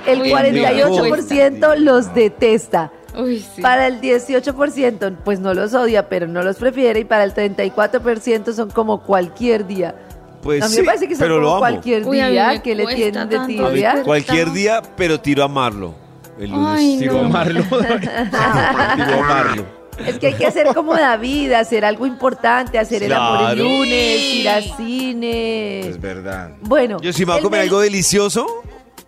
[0.08, 2.92] El Uy, 48% los detesta.
[3.16, 3.62] Uy, sí.
[3.62, 7.02] Para el 18% pues no los odia, pero no los prefiere.
[7.02, 9.94] Y para el 34% son como cualquier día.
[10.42, 12.86] Pues a mí sí, me parece que son como cualquier Uy, a día que le
[12.88, 13.38] tienen de.
[13.38, 14.02] A tibia.
[14.04, 15.94] cualquier día, pero tiro a amarlo.
[16.40, 17.20] El lunes Ay, tiro no.
[17.22, 17.64] a amarlo.
[17.72, 19.06] Amarlo.
[19.06, 19.83] Digo, amarlo.
[20.06, 24.22] Es que hay que hacer como David, hacer algo importante, hacer el amor el lunes,
[24.22, 25.80] ir al cine.
[25.82, 26.52] Es verdad.
[26.62, 27.00] Bueno.
[27.02, 28.46] Yo si me voy a comer algo delicioso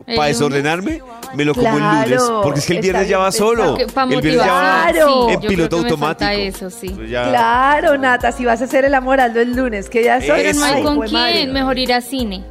[0.07, 1.01] El para desordenarme,
[1.33, 2.21] me lo como el lunes.
[2.43, 3.77] Porque es que el viernes ya va solo.
[3.93, 4.87] Para el viernes ya va.
[4.91, 5.27] Claro.
[5.27, 6.29] sí, en piloto automático.
[6.31, 6.87] eso, sí.
[6.87, 10.19] Entonces ya- Claro, Nata, si vas a hacer el amor, hazlo el lunes, que ya
[10.19, 10.29] soy.
[10.29, 11.33] Pero no hay Ay, con madre.
[11.33, 12.43] quién, mejor ir a cine.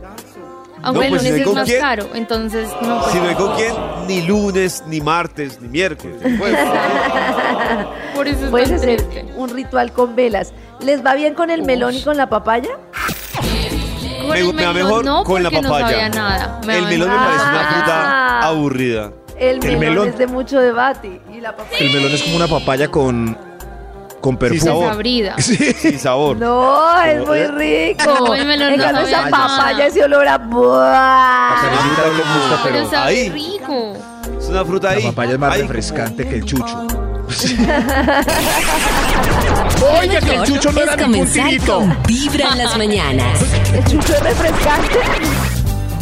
[0.85, 1.81] Aunque No, pues, el lunes es más quién.
[1.81, 3.01] caro, entonces no.
[3.01, 3.73] pues, Si no hay con quién,
[4.07, 6.17] ni lunes, ni martes, ni miércoles.
[6.39, 6.55] Pues,
[8.15, 9.33] Por eso es Puedes hacer triste.
[9.37, 10.53] un ritual con velas.
[10.81, 12.71] ¿Les va bien con el melón y con la papaya?
[14.29, 15.79] Me, el me va melón mejor no, con la papaya.
[15.81, 16.61] No sabía nada.
[16.67, 17.73] Me el melón me parece una Ah.
[17.75, 19.13] fruta aburrida.
[19.39, 20.09] El, melón, melón.
[20.09, 21.21] es de mucho debate.
[21.35, 21.77] Y la papaya.
[21.79, 23.37] El melón es como una papaya con,
[24.25, 24.61] con perfume.
[24.63, 24.85] sabor.
[24.87, 25.35] Desabrida.
[25.39, 26.39] Sin sabor.
[26.39, 28.05] No, es muy rico.
[28.07, 30.39] No, el melón en no cambio, esa a papaya, ese olor a...
[30.39, 31.61] ¡buah!
[31.61, 33.29] Karencita no le gusta, Pero pero sabe ahí.
[33.29, 33.93] rico.
[34.39, 35.03] Es una fruta la ahí.
[35.05, 35.61] papaya es más ahí.
[35.63, 36.87] refrescante que el chucho.
[40.01, 41.79] Oiga, que el chucho no es era ningún comenzar tirito.
[41.79, 43.41] con Vibra en las mañanas.
[43.75, 44.99] El chucho es refrescante.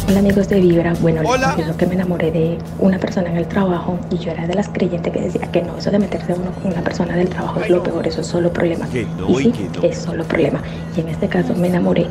[0.07, 1.47] Hola amigos de Vibra, bueno, les Hola.
[1.47, 4.69] confieso que me enamoré de una persona en el trabajo y yo era de las
[4.69, 7.69] creyentes que decía que no, eso de meterse uno con una persona del trabajo es
[7.69, 8.87] lo peor, eso es solo problema.
[8.89, 9.83] Que no, y y sí, que no.
[9.87, 10.61] es solo problema.
[10.95, 12.07] Y en este caso me enamoré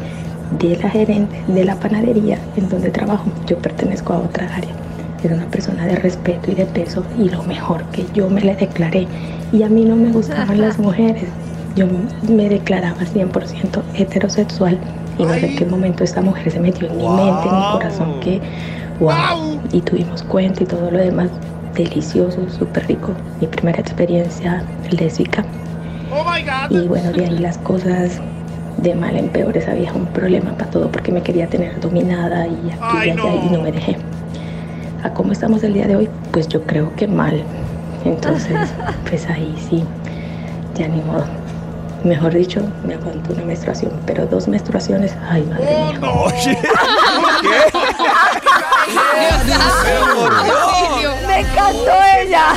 [0.59, 3.25] de la gerente de la panadería en donde trabajo.
[3.47, 4.71] Yo pertenezco a otra área.
[5.23, 8.57] Era una persona de respeto y de peso y lo mejor que yo me le
[8.57, 9.07] declaré.
[9.53, 11.25] Y a mí no me gustaban las mujeres.
[11.77, 11.87] Yo
[12.29, 14.79] me declaraba 100% heterosexual
[15.19, 17.73] y no sé en qué momento esta mujer se metió en mi mente, en mi
[17.73, 18.41] corazón, que
[18.99, 19.61] wow.
[19.73, 21.31] Y tuvimos cuenta y todo lo demás.
[21.75, 23.13] Delicioso, súper rico.
[23.41, 25.45] Mi primera experiencia lésbica.
[26.71, 28.21] Y bueno, de ahí las cosas
[28.79, 29.57] de mal en peor.
[29.57, 33.35] Esa vieja un problema para todo porque me quería tener dominada y aquí y allá
[33.35, 33.97] y no me dejé.
[35.03, 36.09] ¿A cómo estamos el día de hoy?
[36.31, 37.43] Pues yo creo que mal.
[38.05, 38.57] Entonces,
[39.09, 39.85] pues ahí sí,
[40.75, 41.25] ya ni modo.
[42.05, 46.01] Mejor dicho, me aguanto una menstruación, pero dos menstruaciones, ay madre mía.
[46.11, 46.59] Oye,
[51.27, 52.55] Me encantó ella.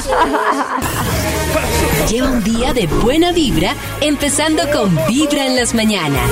[2.10, 6.30] Lleva un día de buena vibra, empezando con Vibra en las mañanas.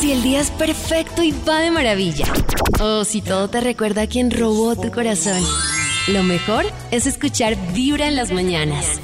[0.00, 2.26] Si el día es perfecto y va de maravilla,
[2.80, 5.42] o si todo te recuerda a quien robó tu corazón,
[6.08, 9.00] lo mejor es escuchar Vibra en las mañanas.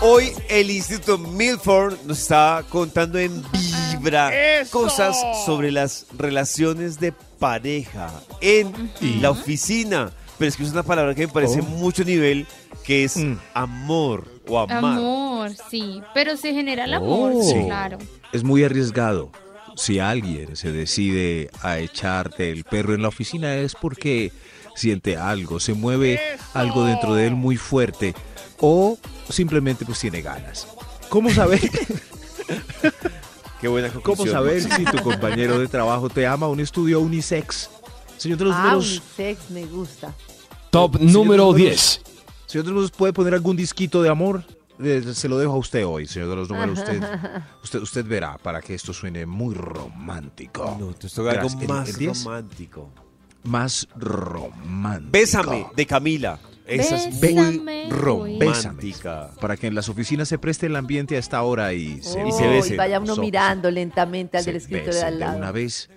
[0.00, 4.30] Hoy el Instituto Milford nos está contando en Vibra
[4.70, 8.72] cosas sobre las relaciones de pareja en
[9.20, 10.12] la oficina.
[10.38, 12.46] Pero es que es una palabra que me parece mucho nivel,
[12.84, 13.38] que es Mm.
[13.54, 14.98] amor o amar.
[14.98, 16.02] Amor, sí.
[16.12, 17.42] Pero se genera el amor, Oh.
[17.42, 17.98] sí, claro.
[18.32, 19.30] Es muy arriesgado.
[19.76, 24.32] Si alguien se decide a echarte el perro en la oficina es porque
[24.76, 26.20] siente algo, se mueve
[26.52, 28.14] algo dentro de él muy fuerte
[28.60, 28.98] o
[29.30, 30.66] simplemente pues tiene ganas.
[31.08, 31.60] ¿Cómo saber?
[33.60, 34.74] Qué buena ¿Cómo saber Max.
[34.76, 36.48] si tu compañero de trabajo te ama?
[36.48, 37.70] Un estudio unisex.
[38.18, 40.12] Señor de los Ah, números, unisex, me gusta.
[40.70, 41.56] Top Señor número números.
[41.56, 42.00] 10.
[42.46, 44.44] señor de los números, ¿puede poner algún disquito de amor?
[44.82, 46.78] Eh, Se lo dejo a usted hoy, señor de los números.
[46.78, 47.00] Usted,
[47.62, 50.76] usted, usted verá para que esto suene muy romántico.
[50.78, 52.90] No, te toca algo el- más el 10, romántico.
[53.44, 55.10] Más romántico.
[55.12, 56.38] Bésame, de Camila.
[56.66, 57.90] Esa es muy uy.
[57.90, 59.30] romántica.
[59.40, 62.32] Para que en las oficinas se preste el ambiente a esta hora y se, Y
[62.32, 62.74] se bese.
[62.74, 63.22] y vaya uno ojos.
[63.24, 65.36] mirando lentamente al del escritorio de al de lado.
[65.38, 65.90] una vez.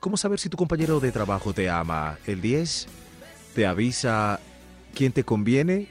[0.00, 2.18] ¿Cómo saber si tu compañero de trabajo te ama?
[2.26, 2.86] El 10
[3.54, 4.38] te avisa
[4.94, 5.88] quién te conviene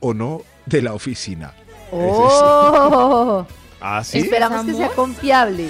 [0.00, 1.54] o no de la oficina.
[1.92, 3.46] ¡Oh!
[3.80, 4.18] ¿Ah, sí?
[4.18, 5.68] Esperamos que sea confiable.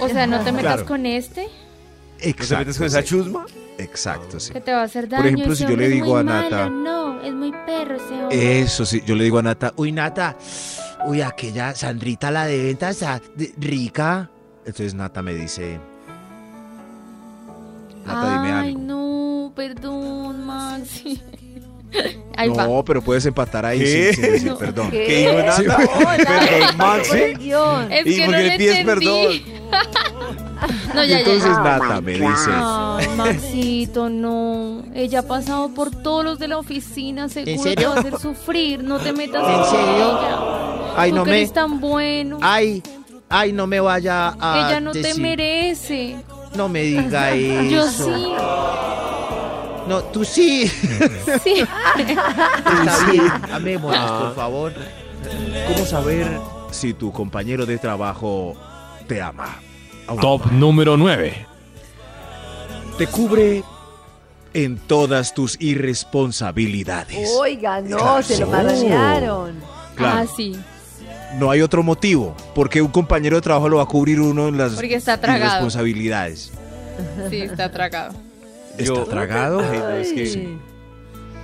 [0.00, 0.86] O sea, no te metas Claro.
[0.86, 3.44] con este, ¿No te metes con esa chusma?
[3.76, 4.52] Exacto, sí.
[4.52, 5.22] que te va a hacer daño.
[5.22, 8.60] Por ejemplo, si yo le digo a Nata- malo, No, es muy perro ese hombre.
[8.60, 10.36] Eso sí, yo le digo a Nata, uy Nata,
[11.06, 13.00] uy aquella Sandrita la de ventas
[13.36, 14.30] de- rica.
[14.64, 15.78] Entonces Nata me dice,
[18.04, 18.80] Nata dime Ay, algo.
[18.80, 21.20] no, perdón, Maxi.
[22.36, 22.66] Ahí va.
[22.66, 24.12] No, pero puedes empatar ahí ¿Qué?
[24.14, 24.56] sin, sin decir No.
[24.58, 24.90] perdón.
[24.90, 25.04] ¿Qué?
[25.06, 25.76] ¿Qué dijo Nata?
[26.16, 27.16] Perdón, Maxi.
[27.18, 27.92] el guion.
[27.92, 29.06] Es ¿Y que por no qué le le pides entendí.
[30.94, 31.60] no, ya, entonces ya.
[31.62, 34.82] Nata me dice, Ay, Maxito, no.
[34.94, 37.90] Ella ha pasado por todos los de la oficina, seguro te serio?
[37.90, 38.82] va a hacer sufrir.
[38.84, 39.96] No te metas ¿En serio?
[40.18, 40.38] ella.
[40.96, 42.38] Ay, Tú no que me- eres tan bueno.
[42.42, 42.82] Ay,
[43.28, 46.16] ay, no me vaya a ella no te decir- merece.
[46.56, 47.62] No me diga eso.
[47.70, 48.32] Yo sí.
[49.88, 50.66] No, tú sí.
[51.42, 51.64] Sí.
[51.98, 53.32] Está bien.
[53.52, 54.72] Amémonos, por favor.
[55.68, 56.26] ¿cómo saber
[56.70, 58.54] si tu compañero de trabajo
[59.06, 59.58] te ama?
[60.20, 61.46] Top número 9.
[62.98, 63.62] Te cubre
[64.52, 67.30] en todas tus irresponsabilidades.
[67.38, 68.22] Oiga, no, Claro.
[68.22, 68.50] se lo Oh.
[68.50, 69.54] marranearon.
[69.94, 70.18] Claro.
[70.22, 70.58] Ah, sí.
[71.38, 74.58] No hay otro motivo, porque un compañero de trabajo lo va a cubrir uno en
[74.58, 75.44] las Porque está tragado.
[75.46, 76.50] irresponsabilidades.
[77.30, 78.14] Sí, está tragado.
[78.72, 79.60] ¿Está Yo- tragado?
[79.60, 80.56] Ay, no, es que-.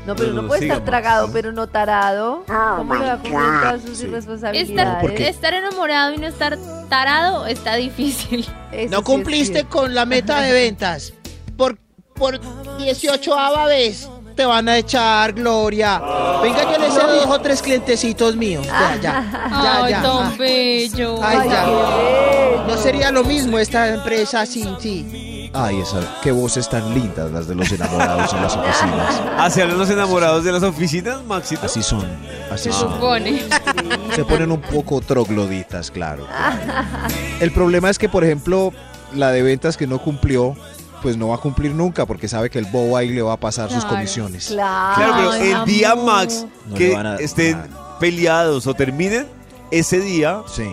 [0.07, 2.45] No, pero No, no, no, puede estar tragado, pero no tarado.
[2.77, 4.07] ¿Cómo le va a cubrir todas sus Sí.
[4.07, 4.71] irresponsabilidades?
[4.71, 6.57] Estar, porque- estar enamorado y no estar
[6.88, 8.47] tarado está difícil.
[8.73, 11.12] Eso No cumpliste con la meta de ventas.
[11.57, 11.79] Por,
[12.14, 12.38] por
[12.79, 13.35] 18
[13.66, 15.99] vez te van a echar, Gloria.
[16.42, 18.64] Venga, yo le cedo dos o tres clientecitos míos.
[18.66, 19.49] Ya, ya.
[19.51, 20.03] Ya, Ay, ya.
[20.03, 21.19] tan bello.
[21.23, 21.66] Ay, ya.
[22.69, 25.36] No sería lo mismo esta empresa sin sí.
[25.59, 29.23] Ay, esa, qué voces tan lindas las de los enamorados en las oficinas.
[29.38, 31.66] ¿Ah, se hablan los enamorados de las oficinas, Maxito?
[31.66, 32.05] Así son,
[32.51, 32.92] así Se son.
[32.92, 33.42] supone.
[34.14, 36.27] Se ponen un poco trogloditas, claro.
[37.40, 38.73] El problema es que, por ejemplo,
[39.14, 40.57] la de ventas que no cumplió,
[41.03, 43.37] pues no va a cumplir nunca porque sabe que el bobo ahí le va a
[43.40, 44.49] pasar sus comisiones.
[44.49, 44.95] Claro.
[44.97, 45.95] Claro, pero el día.
[45.95, 47.99] Max No que a- estén nada.
[48.01, 49.27] peleados o terminen,
[49.71, 50.64] ese día, Sí.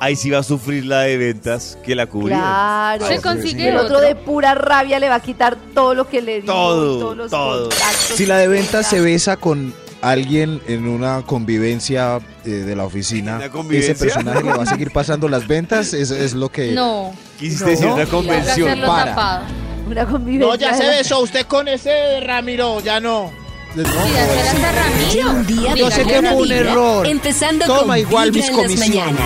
[0.00, 2.36] Ahí sí va a sufrir la de ventas que la cubrió.
[2.36, 3.06] Claro.
[3.06, 6.42] Se consigue El otro de pura rabia le va a quitar todo lo que le
[6.42, 6.52] dio.
[6.52, 7.68] Todo, todos los todo.
[8.14, 13.36] Si la de ventas se besa con alguien en una convivencia eh, de la oficina,
[13.36, 13.92] ¿Una convivencia?
[13.92, 16.72] ese personaje le va a seguir pasando las ventas, es, es lo que...
[16.72, 17.14] No.
[17.38, 17.70] Quisiste No.
[17.70, 18.80] decir una convención.
[18.86, 19.04] para.
[19.06, 19.44] tapado.
[19.86, 20.48] Una convivencia.
[20.48, 23.30] No, ya se besó usted con ese Ramiro, ya no.
[23.74, 25.30] Sí, hacer hasta Ramiro.
[25.30, 27.06] Un día Yo de sé que fue un error.
[27.06, 29.20] Empezando Toma con igual mis comisiones.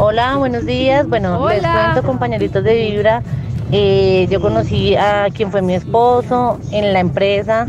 [0.00, 1.08] Hola, buenos días.
[1.08, 1.90] Bueno, les Hola.
[1.92, 3.20] cuento, compañeritos de Vibra.
[3.72, 7.66] Eh, yo conocí a quien fue mi esposo en la empresa.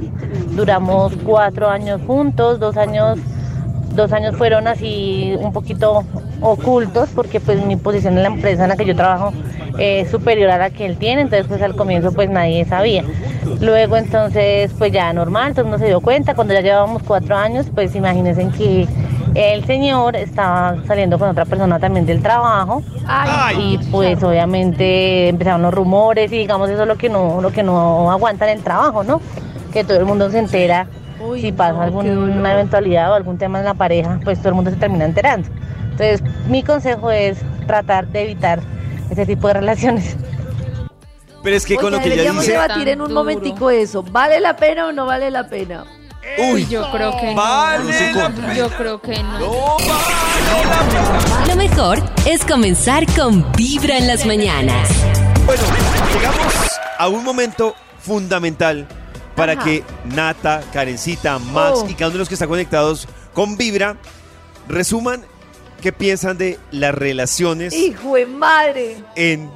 [0.52, 3.18] Duramos cuatro años juntos, dos años,
[3.96, 6.04] dos años fueron así un poquito
[6.40, 9.34] ocultos porque pues mi posición en la empresa en la que yo trabajo
[9.80, 13.04] es superior a la que él tiene, entonces pues al comienzo pues nadie sabía.
[13.60, 17.36] Luego entonces pues ya normal, todo el mundo se dio cuenta, cuando ya llevábamos cuatro
[17.36, 18.88] años pues imagínense que
[19.36, 25.62] el señor estaba saliendo con otra persona también del trabajo Ay, y pues obviamente empezaron
[25.62, 28.64] los rumores y digamos eso es lo que no, lo que no aguanta en el
[28.64, 29.22] trabajo, ¿no?
[29.72, 30.88] Que todo el mundo se entera
[31.20, 34.56] Uy, si pasa no, alguna eventualidad o algún tema en la pareja, pues todo el
[34.56, 35.50] mundo se termina enterando.
[35.92, 38.62] Entonces, mi consejo es tratar de evitar
[39.10, 40.16] ese tipo de relaciones.
[41.44, 44.04] Pero es que con lo que ella dice, debatir en un momentico eso.
[44.04, 45.86] ¿Vale la pena o no vale la pena?
[46.38, 47.36] Uy, Yo creo que no.
[47.36, 48.54] vale la pena.
[48.54, 49.40] Yo creo que no.
[49.40, 51.46] No vale la pena.
[51.48, 54.90] Lo mejor es comenzar con Vibra en las mañanas.
[55.46, 55.64] Bueno,
[56.14, 56.54] llegamos
[56.98, 58.88] a un momento fundamental
[59.36, 59.64] para Ajá.
[59.64, 61.88] que Nata, Karencita, Max Oh.
[61.90, 63.96] y cada uno de los que están conectados con Vibra
[64.68, 65.24] resuman
[65.82, 68.98] qué piensan de las relaciones ¡Hijo de madre!
[69.16, 69.50] en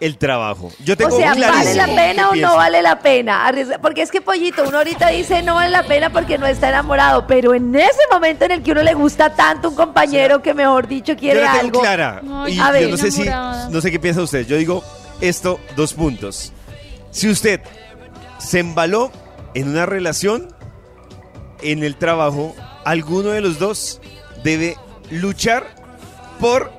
[0.00, 0.70] el trabajo.
[0.84, 2.50] Yo tengo O sea, ¿vale la pena o pienso.
[2.50, 3.52] no vale la pena?
[3.82, 7.26] Porque es que Pollito, uno ahorita dice no vale la pena porque no está enamorado,
[7.26, 10.86] pero en ese momento en el que uno le gusta tanto un compañero que mejor
[10.86, 11.80] dicho quiere yo la tengo algo.
[11.80, 12.22] clara.
[12.44, 12.82] Ay, y a ver.
[12.82, 14.46] yo no sé si, no sé qué piensa usted.
[14.46, 14.84] Yo digo
[15.20, 16.52] esto, dos puntos.
[17.10, 17.60] Si usted
[18.38, 19.10] se embaló
[19.54, 20.54] en una relación,
[21.62, 24.00] en el trabajo, alguno de los dos
[24.44, 24.76] debe
[25.10, 25.66] luchar
[26.38, 26.72] por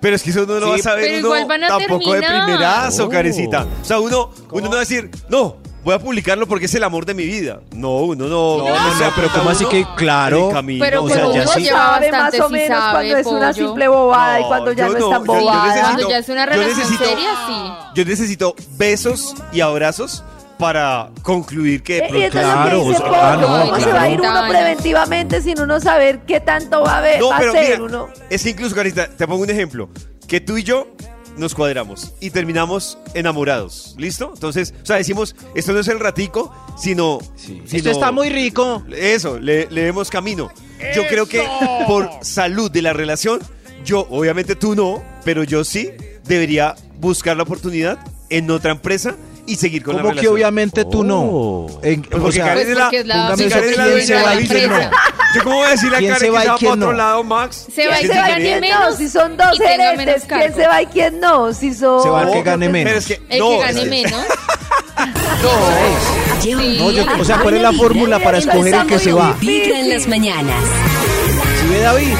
[0.00, 3.04] Pero es que eso uno no lo Sí, va a saber uno tampoco de primerazo,
[3.04, 3.08] Oh.
[3.08, 3.66] Karencita.
[3.82, 6.84] O sea, uno, uno no va a decir, no, voy a publicarlo porque es el
[6.84, 7.60] amor de mi vida.
[7.74, 8.58] No, uno no.
[8.58, 10.50] No, no, no, pero ¿cómo así que claro?
[10.50, 11.64] camino, Pero o sea, ya sí.
[11.66, 13.66] sabe bastante, más o menos sabe, cuando es una pollo.
[13.66, 15.64] simple bobada y cuando ya no, no, es tan bobada.
[15.66, 17.72] necesito- Cuando ya es una relación necesito- seria, sí.
[17.94, 20.24] Yo necesito besos y abrazos
[20.58, 22.78] para concluir que Eh, Claro, que ah, no,
[23.66, 27.18] ¿cómo se va a ir uno preventivamente sin uno saber qué tanto va a, ver,
[27.20, 28.08] No, va a pero hacer mira, uno?
[28.30, 29.88] es incluso, Carita, te pongo un ejemplo.
[30.28, 30.86] Que tú y yo
[31.36, 33.94] nos cuadramos y terminamos enamorados.
[33.98, 34.30] ¿Listo?
[34.34, 37.18] Entonces, o sea, decimos, esto no es el ratico, sino...
[37.36, 38.82] sino- Esto está muy rico.
[38.96, 40.50] Eso, le, le demos camino.
[40.94, 41.42] Yo creo que
[41.86, 43.40] por salud de la relación,
[43.84, 45.90] yo, obviamente tú no, pero yo sí
[46.24, 47.98] debería buscar la oportunidad
[48.30, 49.14] en otra empresa
[49.46, 50.34] y seguir con la Como que relación.
[50.34, 51.20] obviamente tú no.
[51.22, 51.80] Oh.
[51.82, 53.70] En- Pues o porque sea, Karen es la, porque es la póngame si eso, Karen
[53.70, 54.90] es la ¿quién dueña se de la empresa.
[55.32, 55.38] No?
[55.38, 56.72] Yo cómo voy a decirle a ¿Quién Karen se que va se y va quién
[56.72, 56.92] otro no?
[56.98, 57.66] lado, Max?
[57.74, 58.80] Se va ¿Quién y se va quién menos.
[58.90, 58.96] no?
[58.96, 60.56] Si son dos y tenga menos gerentes, ¿quién cargo.
[60.56, 61.52] se va y quién no?
[61.54, 62.02] Si son...
[62.02, 62.88] Se va el que gane menos.
[62.90, 64.20] Pero es que, El no, que es gane menos.
[66.40, 66.52] Sí.
[66.78, 69.36] No, yo- o sea, ¿cuál es la fórmula para escoger el que se va?
[69.40, 70.56] Vibra en las mañanas.
[71.60, 72.14] ¿Sí ve David?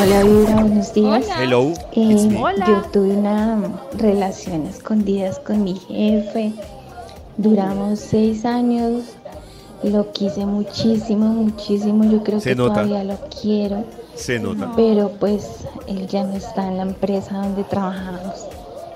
[0.00, 1.24] Hola, Vibra, buenos días.
[1.38, 1.72] Hello.
[1.92, 2.66] Eh, Hola.
[2.66, 3.58] Yo tuve una
[3.98, 6.52] relación escondidas con mi jefe.
[7.36, 9.02] Duramos seis años.
[9.82, 12.04] Lo quise muchísimo, muchísimo.
[12.10, 12.74] Yo creo Se que nota.
[12.82, 13.84] todavía lo quiero.
[14.14, 14.72] Se nota.
[14.74, 15.46] Pero pues
[15.86, 18.34] él ya no está en la empresa donde trabajamos.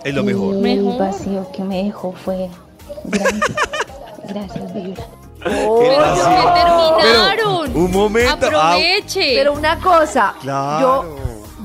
[0.03, 0.55] Es lo mejor.
[0.55, 0.99] Y el Mejor.
[0.99, 2.49] vacío que me dejó fue
[3.05, 3.47] grande.
[4.29, 5.05] Gracias, Vibra.
[5.67, 7.67] Oh, ¿Qué Pero qué terminaron?
[7.73, 8.31] Pero, un momento.
[8.57, 9.35] ah, Aproveche.
[9.37, 11.05] Pero una cosa, Claro.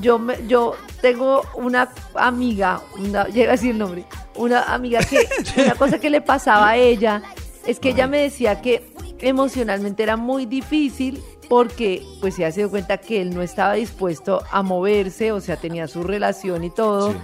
[0.00, 4.04] yo, me- yo tengo una amiga, una, llega a decir el nombre,
[4.36, 5.28] una amiga que,
[5.62, 7.22] una cosa que le pasaba a ella
[7.66, 8.90] es que ella me decía que
[9.20, 14.42] emocionalmente era muy difícil porque pues se ha sido cuenta que él no estaba dispuesto
[14.50, 17.14] a moverse, o sea, tenía su relación y todo.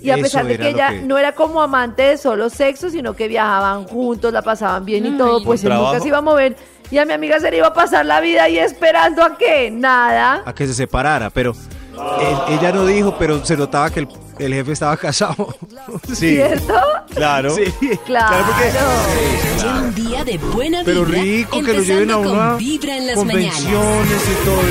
[0.00, 2.90] Y a Eso pesar de que ella que- no era como amante de solo sexo,
[2.90, 5.18] sino que viajaban juntos, la pasaban bien y Ay.
[5.18, 6.56] todo, pues ¿Con él nunca se iba a mover.
[6.90, 9.70] Y a mi amiga se le iba a pasar la vida ahí esperando a que
[9.70, 10.42] nada.
[10.44, 11.52] A que se separara, pero
[12.20, 14.08] él- ella no dijo, pero se notaba que el,
[14.38, 15.54] el jefe estaba casado.
[16.08, 16.74] Sí, ¿Cierto?
[17.14, 17.54] claro.
[17.54, 17.64] Sí.
[18.04, 18.46] Claro.
[19.58, 20.84] Lleva un día de buena vibra.
[20.84, 23.54] Pero rico que lo lleven a una Vibra en las mañanas.
[23.54, 24.62] convenciones y todo.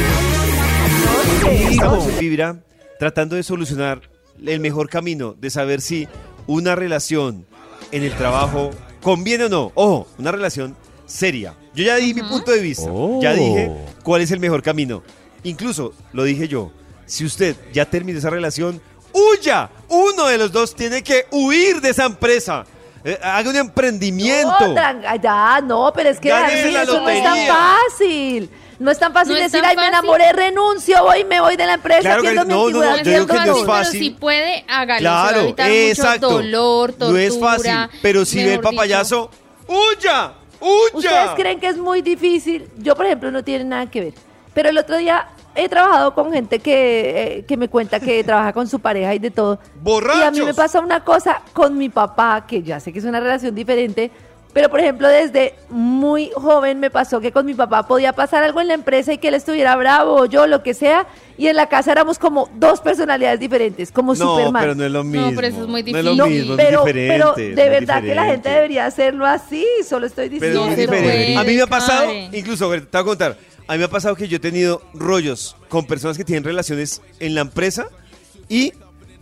[1.71, 2.57] Estamos en Vibra
[2.99, 4.01] tratando de solucionar
[4.45, 6.07] el mejor camino de saber si
[6.47, 7.45] una relación
[7.91, 9.71] en el trabajo conviene o no.
[9.75, 11.53] Ojo, una relación seria.
[11.73, 12.89] Yo ya di mi punto de vista.
[12.91, 13.21] Oh.
[13.21, 13.71] Ya dije
[14.03, 15.03] cuál es el mejor camino.
[15.43, 16.71] Incluso, lo dije yo,
[17.05, 18.81] si usted ya terminó esa relación,
[19.15, 19.69] huya.
[19.87, 22.65] Uno de los dos tiene que huir de esa empresa.
[23.03, 24.67] Eh, haga un emprendimiento.
[24.67, 28.49] No, ya, no, pero es que Gánese David, la eso no es tan fácil.
[28.77, 31.55] No es tan fácil No decir, tan ay, me enamoré, renuncio, voy y me voy
[31.55, 33.99] de la empresa, Claro que no, no, no, yo digo que no es fácil.
[33.99, 34.99] Pero si puede, hágalo.
[34.99, 36.31] Claro, se va a evitar exacto.
[36.31, 37.11] mucho dolor, tortura.
[37.11, 39.29] no es fácil, pero si ve el papayazo,
[39.67, 40.33] ¡huya!
[40.59, 40.89] ¡huya!
[40.93, 42.67] ¿Ustedes creen que es muy difícil?
[42.77, 44.13] Yo, por ejemplo, no tiene nada que ver.
[44.53, 48.53] Pero el otro día he trabajado con gente que, eh, que me cuenta que trabaja
[48.53, 49.59] con su pareja y de todo.
[49.81, 50.21] ¡Borrachos!
[50.21, 53.05] Y a mí me pasa una cosa con mi papá, que ya sé que es
[53.05, 54.11] una relación diferente,
[54.53, 58.61] pero por ejemplo, desde muy joven me pasó que con mi papá podía pasar algo
[58.61, 61.05] en la empresa y que él estuviera bravo o yo, lo que sea,
[61.37, 64.61] y en la casa éramos como dos personalidades diferentes, como No, Superman.
[64.63, 65.31] pero no es lo mismo.
[65.35, 66.17] pero eso es muy No es lo difícil.
[66.17, 67.13] No, mismo, pero, es diferente.
[67.13, 70.61] pero es de verdad que la gente debería hacerlo así, solo estoy Pero diciendo.
[70.61, 71.37] es muy se diferente.
[71.37, 73.37] A mí me ha pasado, incluso, te voy a contar.
[73.67, 77.01] A mí me ha pasado que yo he tenido rollos con personas que tienen relaciones
[77.19, 77.87] en la empresa
[78.47, 78.73] y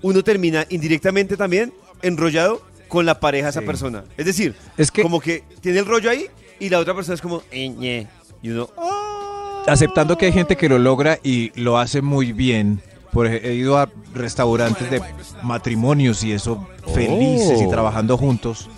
[0.01, 3.65] uno termina indirectamente también enrollado con la pareja de esa Sí.
[3.65, 4.03] persona.
[4.17, 6.27] Es decir, Es que- como que tiene el rollo ahí
[6.59, 8.07] y la otra persona es como, "Eh, ñe",
[8.41, 9.63] y uno, "Ah".
[9.67, 12.81] aceptando que hay gente que lo logra y lo hace muy bien.
[13.13, 15.01] Por ej- he ido a restaurantes de
[15.43, 18.69] matrimonios y eso, felices y trabajando juntos.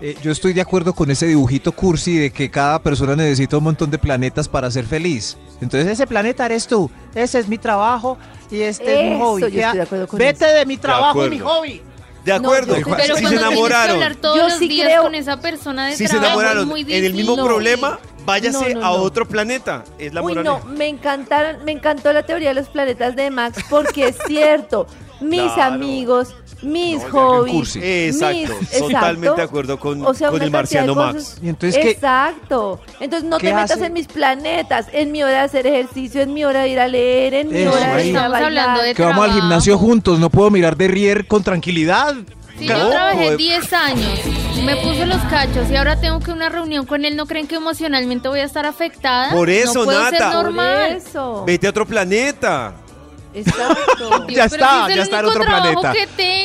[0.00, 3.64] Eh, yo estoy de acuerdo con ese dibujito cursi de que cada persona necesita un
[3.64, 5.36] montón de planetas para ser feliz.
[5.60, 8.16] Entonces ese planeta eres tú, ese es mi trabajo
[8.50, 9.40] y este es mi hobby.
[9.40, 10.54] yo estoy Ya, de acuerdo con Vete eso.
[10.54, 11.82] de mi trabajo y mi hobby.
[12.24, 14.68] De acuerdo, yo- Pero si se cuando tienes que enamoraron, hablar todos Yo los sí
[14.68, 17.34] días creo- con esa persona de si se trabajo es enamoraron muy en el mismo
[17.36, 19.02] problema, váyase No, no, a no.
[19.02, 19.82] otro planeta.
[19.98, 20.58] Es la Uy, moraleja.
[20.64, 24.86] no, me encantaron, me encantó la teoría de los planetas de Max porque es cierto.
[25.20, 25.74] Mis Claro.
[25.74, 27.76] amigos, mis No, hobbies.
[27.76, 29.34] Exacto, mis- totalmente exacto.
[29.36, 31.38] de acuerdo con, O sea, con el marciano Max.
[31.42, 31.90] Y entonces, ¿qué?
[31.92, 32.80] Exacto.
[33.00, 33.86] Entonces no ¿Qué te metas hace?
[33.86, 36.88] en mis planetas, en mi hora de hacer ejercicio, en mi hora de ir a
[36.88, 38.44] leer, en mi Eso, hora de ir a Estamos bailar.
[38.44, 39.40] hablando de Que vamos al trabajo.
[39.40, 42.14] gimnasio juntos, no puedo mirar de rier con tranquilidad.
[42.58, 43.36] Si No, yo trabajé eh.
[43.36, 44.18] 10 años,
[44.64, 47.54] me puso los cachos y ahora tengo que una reunión con él, ¿no creen que
[47.54, 49.30] emocionalmente voy a estar afectada?
[49.30, 50.18] Por eso, no puedo ser.
[50.18, 50.96] Por normal.
[50.96, 51.44] eso.
[51.46, 52.74] Vete a otro planeta.
[53.40, 54.24] Exacto.
[54.26, 55.92] Dios, ya está, si es ya está en otro planeta.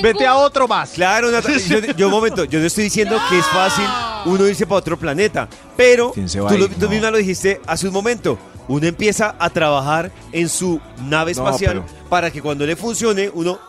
[0.01, 0.91] Vete a otro más.
[0.91, 3.85] Claro, Nata, yo, yo un momento, yo no estoy diciendo que es fácil
[4.25, 6.73] uno irse para otro planeta, pero ¿Quién se va tú, a lo- ir?
[6.75, 6.89] tú No.
[6.89, 8.37] misma lo dijiste hace un momento.
[8.67, 13.29] Uno empieza a trabajar en su nave No, espacial pero- para que cuando le funcione
[13.33, 13.59] uno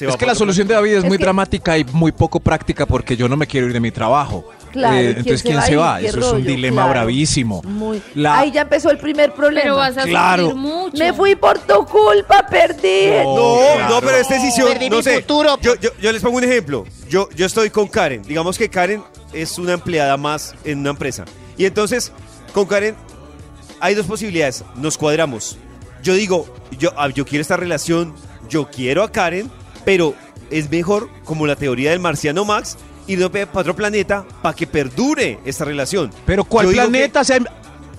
[0.00, 2.86] Es que la solución de David es, Es muy que- dramática y muy poco práctica
[2.86, 4.44] porque yo no me quiero ir de mi trabajo.
[4.72, 5.98] Claro, Eh, ¿quién entonces, se ¿quién va se va?
[5.98, 6.90] ¿Qué Eso es un dilema Claro.
[6.90, 7.62] bravísimo.
[7.62, 8.02] Muy.
[8.14, 9.62] La- Ahí ya empezó el primer problema.
[9.62, 10.54] Pero vas a Claro.
[10.54, 10.96] mucho.
[10.98, 13.06] Me fui por tu culpa, perdí.
[13.24, 13.94] No, claro.
[13.94, 15.16] no, pero esta decisión, Perdí no mi sé.
[15.22, 15.58] futuro.
[15.62, 16.84] Yo, yo, yo les pongo un ejemplo.
[17.08, 18.22] Yo, yo estoy con Karen.
[18.22, 21.24] Digamos que Karen es una empleada más en una empresa.
[21.56, 22.12] Y entonces,
[22.52, 22.94] con Karen
[23.80, 24.64] hay dos posibilidades.
[24.76, 25.56] Nos cuadramos.
[26.02, 26.46] Yo digo,
[26.78, 28.14] yo, ah, yo quiero esta relación,
[28.50, 29.50] yo quiero a Karen,
[29.88, 30.14] pero
[30.50, 32.76] es mejor, como la teoría del marciano Max,
[33.06, 36.12] irnos para otro planeta para que perdure esta relación.
[36.26, 37.24] Pero ¿cuál Yo que- planeta?
[37.24, 37.38] Sea,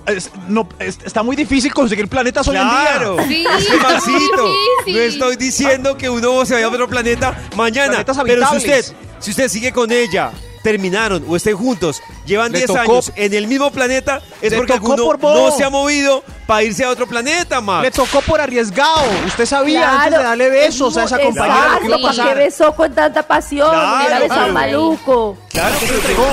[0.06, 3.28] es- no, es- está muy difícil conseguir planetas hoy en Claro, día.
[3.28, 4.54] Sí, es que Maxito,
[4.86, 8.86] no estoy diciendo que uno se vaya a otro planeta mañana, pero si usted,
[9.18, 10.32] si usted sigue con ella,
[10.64, 14.58] terminaron o estén juntos, llevan Le 10 tocó- años en el mismo planeta, es Le
[14.58, 17.84] porque alguno por no se ha movido para irse a otro planeta, Max.
[17.84, 19.04] Le tocó por arririesgado.
[19.28, 22.00] Usted sabía antes de Claro, darle besos a esa es compañera lo que iba a.
[22.00, 22.38] ¿Qué pasar.
[22.38, 23.70] besó con tanta pasión?
[23.70, 25.38] Claro, Mira, besó a pero- maluco.
[25.50, 26.26] Claro que se entregó.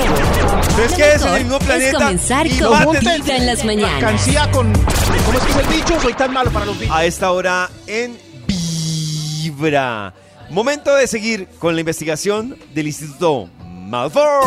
[0.68, 2.92] Entonces en mejor el mismo es planeta comenzar y con.
[3.00, 4.22] Vibra en las mañanas.
[4.52, 4.72] Con.
[4.72, 6.00] ¿Cómo es que es el dicho?
[6.00, 6.94] Soy tan malo para los dichos.
[6.96, 10.14] a esta hora en Vibra.
[10.50, 13.48] Momento de seguir con la investigación del Instituto
[13.86, 14.44] Malfour.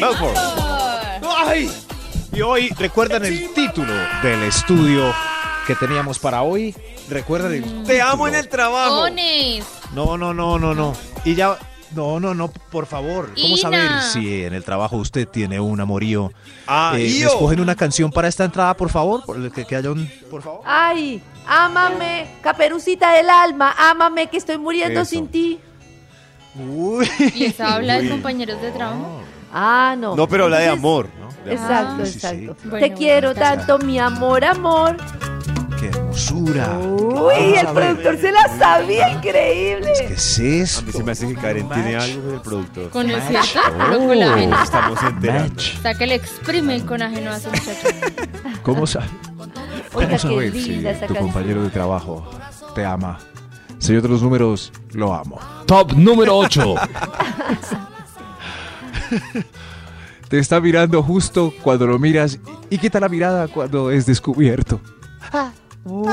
[0.00, 0.32] Malfour.
[1.46, 1.70] ¡Ay!
[2.32, 5.12] Y hoy, ¿recuerdan el título del estudio
[5.66, 6.74] que teníamos para hoy?
[7.10, 9.06] ¿Recuerdan el Te amo en el trabajo.
[9.94, 10.94] No, no, no, no, no.
[11.24, 11.58] Y ya.
[11.94, 13.30] No, no, no, por favor.
[13.40, 13.56] ¿Cómo Ina.
[13.58, 16.32] saber si en el trabajo usted tiene un amorío?
[16.66, 17.28] Ah, Eh, ¿me Io.
[17.28, 19.24] escogen una canción para esta entrada, por favor?
[19.24, 20.10] Por- Que, que haya un.
[20.28, 20.62] Por favor.
[20.66, 25.10] Ay, ámame, caperucita del alma, ámame que estoy muriendo Eso.
[25.10, 25.60] sin ti.
[26.58, 27.08] Uy.
[27.34, 29.20] Y esa habla de compañeros de trabajo.
[29.52, 30.16] Ah, no.
[30.16, 31.08] No, pero habla de amor.
[31.20, 31.28] ¿no?
[31.44, 31.70] De amor.
[31.70, 32.26] Exacto, sí, sí.
[32.26, 32.56] exacto.
[32.70, 34.96] Bueno, Te quiero tanto, mi amor, amor.
[35.78, 36.78] ¡Qué hermosura!
[36.78, 39.92] Uy, el productor se la sabía, increíble.
[40.08, 40.80] ¿Qué es esto?
[40.80, 42.90] A mí se me hace que Karen tiene algo con el productor.
[42.90, 43.60] Con el cierto,
[43.92, 44.06] Oh.
[44.06, 44.62] colágeno.
[44.62, 45.60] Estamos enterando.
[45.60, 47.88] Sea que le exprime el colágeno a su muchacho.
[48.62, 49.06] ¿Cómo sabe?
[49.92, 51.14] Oiga, Vamos a ver si tu canción.
[51.18, 52.30] compañero de trabajo
[52.74, 53.18] te ama.
[53.78, 55.38] Señor de los números, lo amo.
[55.66, 56.74] Top número 8.
[60.28, 62.38] te está mirando justo cuando lo miras
[62.70, 64.80] y quita la mirada cuando es descubierto.
[65.84, 66.06] Uy,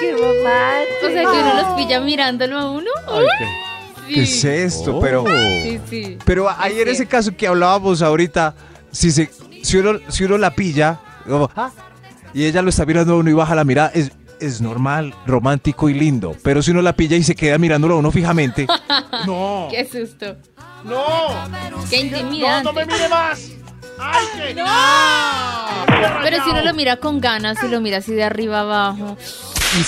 [0.00, 1.06] qué romántico.
[1.06, 2.90] O sea, que uno los pilla mirándolo a uno.
[3.08, 3.26] Ay,
[4.08, 4.98] ¿qué, qué es esto?
[5.00, 5.24] Pero,
[5.62, 6.18] Sí, sí.
[6.24, 8.54] pero ahí en ese caso que hablábamos ahorita,
[8.90, 9.30] si, se,
[9.62, 10.98] si, uno, si uno la pilla
[11.28, 11.70] como, "Ah",
[12.32, 14.12] y ella lo está mirando a uno y baja la mirada, es,
[14.46, 16.36] es normal, romántico y lindo.
[16.42, 18.66] Pero si uno la pilla y se queda mirándolo a uno fijamente,
[19.26, 19.68] no.
[19.70, 20.36] Qué susto.
[20.84, 21.28] ¡No!
[21.88, 22.64] Qué intimidante.
[22.64, 23.50] ¡No, no me mire más!
[23.98, 24.54] ¡Ay, qué!
[24.54, 24.64] ¡No!
[26.22, 29.16] Pero si uno lo mira con ganas, si lo mira así de arriba abajo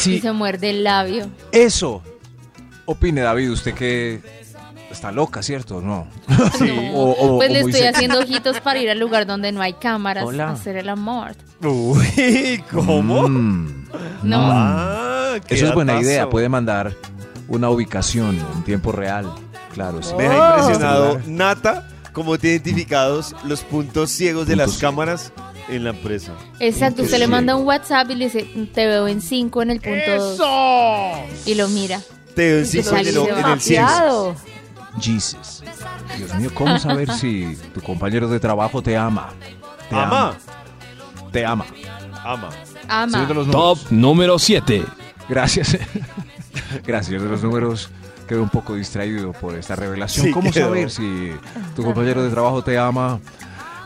[0.07, 1.29] Y y se muerde el labio.
[1.53, 2.03] eso,
[2.85, 4.21] opine David, usted que
[4.91, 5.81] está loca, ¿cierto?
[5.81, 6.07] No.
[6.95, 9.73] O- o- Pues o le estoy haciendo ojitos para ir al lugar donde no hay
[9.75, 10.49] cámaras Hola.
[10.49, 11.35] a hacer el amor.
[11.63, 13.29] Uy, ¿cómo?
[13.29, 13.84] Mm.
[14.23, 14.39] No.
[14.41, 16.11] Ah, qué Eso es buena datazo.
[16.11, 16.95] idea, puede mandar
[17.49, 19.33] una ubicación en tiempo real.
[19.73, 20.15] Claro, sí.
[20.17, 25.33] Me deja impresionado Nata cómo tiene identificados los puntos ciegos de las cámaras
[25.69, 26.33] en la empresa.
[26.61, 29.81] Exacto, usted le manda un WhatsApp y le dice, te veo en 5 en el
[29.81, 30.35] punto 2.
[30.35, 31.45] ¡Eso!
[31.51, 32.01] Y lo mira.
[32.37, 33.77] Te veo en Y se cinco en el, sale en el 100.
[33.83, 34.37] Demasiado.
[35.01, 35.63] Jesus.
[36.17, 39.31] Dios mío, ¿cómo saber si tu compañero de trabajo te ama?
[39.91, 40.35] Te Ama.
[41.33, 41.67] Te ama.
[42.25, 42.49] Ama.
[42.89, 43.13] Ama.
[43.13, 44.85] Señor de los Top número 7.
[45.29, 45.77] Gracias.
[46.87, 47.91] Gracias, de los números.
[48.29, 50.27] Quedé un poco distraído por esta revelación.
[50.27, 50.67] Sí, ¿Cómo quedó.
[50.69, 51.33] saber si
[51.77, 53.21] tu compañero de trabajo te ama?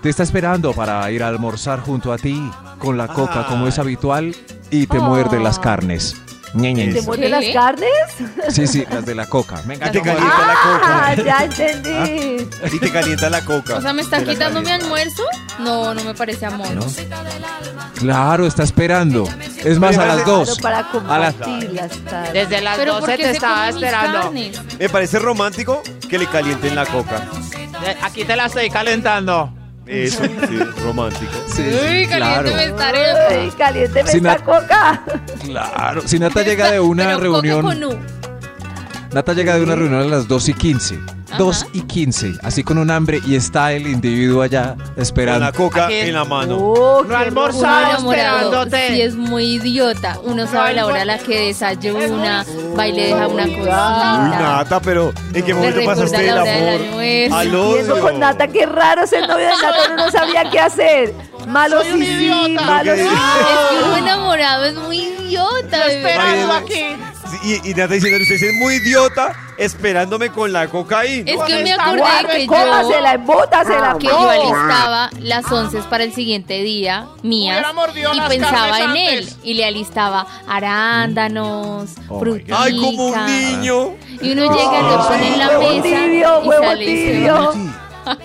[0.02, 3.80] Te está esperando para ir a almorzar junto a ti con la coca como es
[3.80, 4.34] habitual
[4.70, 6.14] y te muerde las carnes.
[6.52, 7.28] ¿Te muerde ¿Qué?
[7.28, 7.90] las carnes?
[8.48, 9.60] Sí, sí, las de la coca.
[9.66, 11.22] Venga, Y te calienta la Ah, coca.
[11.24, 12.48] ya entendí.
[12.72, 13.76] Y te calienta la coca.
[13.76, 15.24] O sea, ¿me está Te la quitando mi almuerzo?
[15.58, 16.70] No, no me parece amor.
[16.70, 16.86] ¿No?
[17.98, 19.28] Claro, está esperando.
[19.64, 20.58] Es más, a las Claro, dos.
[20.60, 21.72] para A las carnes.
[22.32, 24.32] Desde las Pero ¿por 12 qué te estaba esperando.
[24.78, 27.22] Me parece romántico que le calienten la coca.
[27.86, 29.52] Eh, Aquí te la estoy calentando.
[29.88, 31.32] Eso, sí, romántico.
[31.54, 32.44] Sí, Uy, sí, claro.
[32.44, 33.04] caliente me estaré.
[33.30, 35.02] Ay, caliénteme Si esta na- coca.
[35.44, 36.02] Claro.
[36.06, 37.62] Si Nata llega de una Pero reunión.
[37.62, 37.98] Coca con U.
[39.12, 40.98] Nata llega de una reunión a las 2 y 15.
[41.38, 42.34] 2 y 15.
[42.42, 45.52] Así con un hambre y está el individuo allá Con la esperando.
[45.54, 46.56] coca en la mano.
[46.58, 48.10] Oh, No almorzado enamorado
[48.64, 48.88] esperándote.
[48.88, 50.18] sí es muy idiota.
[50.24, 52.44] Uno sabe la hora a la que desayuna,
[52.78, 54.38] va y le deja una Uy, cosita.
[54.40, 56.48] Nata, pero ¿en qué momento pasaste del amor
[57.32, 58.00] al Y eso odio?
[58.00, 61.14] con Nata, qué raro ser novio de Nata, uno no sabría qué hacer.
[61.46, 62.62] Malo un sí, sí, idiota.
[62.66, 63.00] malo sí.
[63.00, 65.86] Es que uno enamorado es muy idiota.
[65.86, 66.84] Esperando aquí.
[67.42, 71.30] Y, y Nata diciendo, usted es muy idiota esperándome con la cocaína.
[71.30, 73.96] Es que me acordé guarro, que yo, Cómasela, embótasela.
[73.98, 77.64] que yo alistaba las once para el siguiente día, mías,
[78.14, 79.18] y pensaba en él.
[79.18, 79.36] antes.
[79.42, 82.62] Y le alistaba arándanos, Oh my frutica.
[82.62, 83.94] Ay, como un niño.
[84.20, 87.52] Y uno llega, lo pone en la mesa tibio, y sale y se tibio.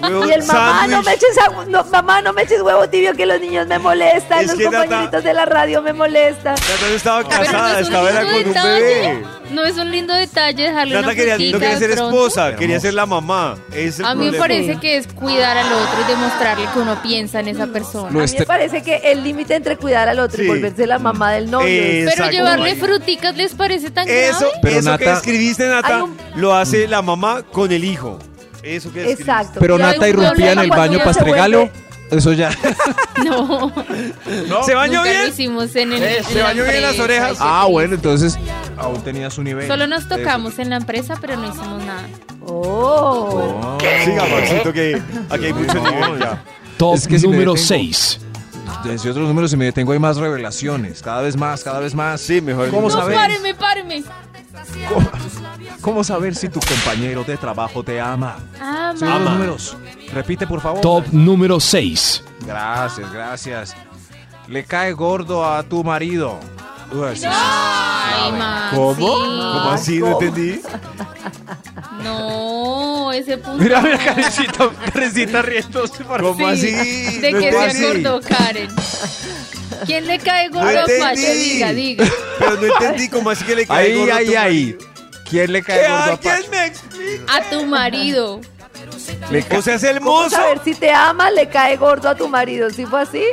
[0.01, 3.13] Huevo Y el mamá, no me eches, agua- no, mamá, no me eches huevo tibio
[3.13, 6.53] que los niños me molestan, Es los que Nata- compañeritos de la radio me molestan.
[6.55, 8.81] Nata no estaba Pero no casada, es un estaba era con un detalle.
[8.81, 9.23] bebé.
[9.51, 12.05] No es un lindo detalle dejarle Nata una quería, no quería ser pronto.
[12.09, 13.55] esposa, quería ser la mamá.
[13.71, 16.79] Ese es el A mí me parece que es cuidar al otro y demostrarle que
[16.79, 18.07] uno piensa en esa persona.
[18.07, 20.43] A mí me Nuestra- parece que el límite entre cuidar al otro Sí.
[20.43, 24.53] y volverse la mamá del novio Pero llevarle fruticas les parece tan Eso, grave.
[24.63, 28.17] Pero eso que escribiste, Nata, un- lo hace la mamá con el hijo.
[28.63, 29.21] Eso que escribiste.
[29.23, 29.59] Exacto.
[29.59, 31.03] Pero Nata irrumpía en el baño vuelve-
[32.11, 32.49] Eso ya.
[33.23, 35.29] No, ¿Se bañó bien?
[35.29, 36.03] hicimos en el.
[36.03, 37.31] Eh, en ¿se la bañó bien las orejas?
[37.31, 38.37] qué Ah, bueno, entonces
[38.77, 39.67] aún tenía su nivel.
[39.67, 40.17] Solo nos Eso.
[40.17, 42.07] tocamos en la empresa, pero no hicimos nada.
[42.45, 43.75] Oh.
[43.75, 43.77] Oh.
[44.03, 46.43] Siga, Maxito, que aquí hay mucho nivel ya.
[46.77, 48.19] Top Es que si me número detengo- 6.
[48.83, 51.01] Desde otros números, si me detengo, hay más revelaciones.
[51.01, 52.21] Cada vez más, cada vez más.
[52.21, 52.69] Sí, mejor.
[52.69, 53.15] ¿Cómo No, saber?
[53.15, 54.03] páreme, páreme.
[54.87, 55.09] ¿Cómo,
[55.81, 58.37] cómo saber si tu compañero de trabajo te ama?
[58.59, 58.93] Ama.
[58.93, 59.77] Los números,
[60.13, 60.81] repite por favor.
[60.81, 62.23] Top número 6.
[62.45, 63.75] Gracias, gracias.
[64.47, 66.39] Le cae gordo a tu marido.
[66.91, 68.75] Uy, sí, Ay, Maxi.
[68.75, 68.95] ¿Cómo?
[69.07, 69.99] ¿Cómo así?
[69.99, 70.61] No entendí.
[72.03, 73.63] No, ese punto.
[73.63, 73.97] Mira, mira.
[73.97, 77.17] Karencita, Karencita riéndose por ¿Cómo Sí, así?
[77.19, 78.05] ¿De No qué se entendí.
[78.07, 78.69] acordó Karen?
[79.85, 81.21] ¿Quién le cae No gordo a entendí.
[81.53, 82.05] Diga, diga.
[82.39, 84.77] Pero no entendí cómo así que le cae Ahí, gordo a tu ahí, ahí.
[85.29, 86.49] ¿Quién le cae gordo a Pacho?
[86.51, 87.21] me explique.
[87.27, 88.41] A tu marido.
[89.31, 90.29] Le ca- O sea, es el ¿Cómo mozo.
[90.35, 92.69] saber si te ama, le cae gordo a tu marido?
[92.69, 93.23] ¿Sí fue así?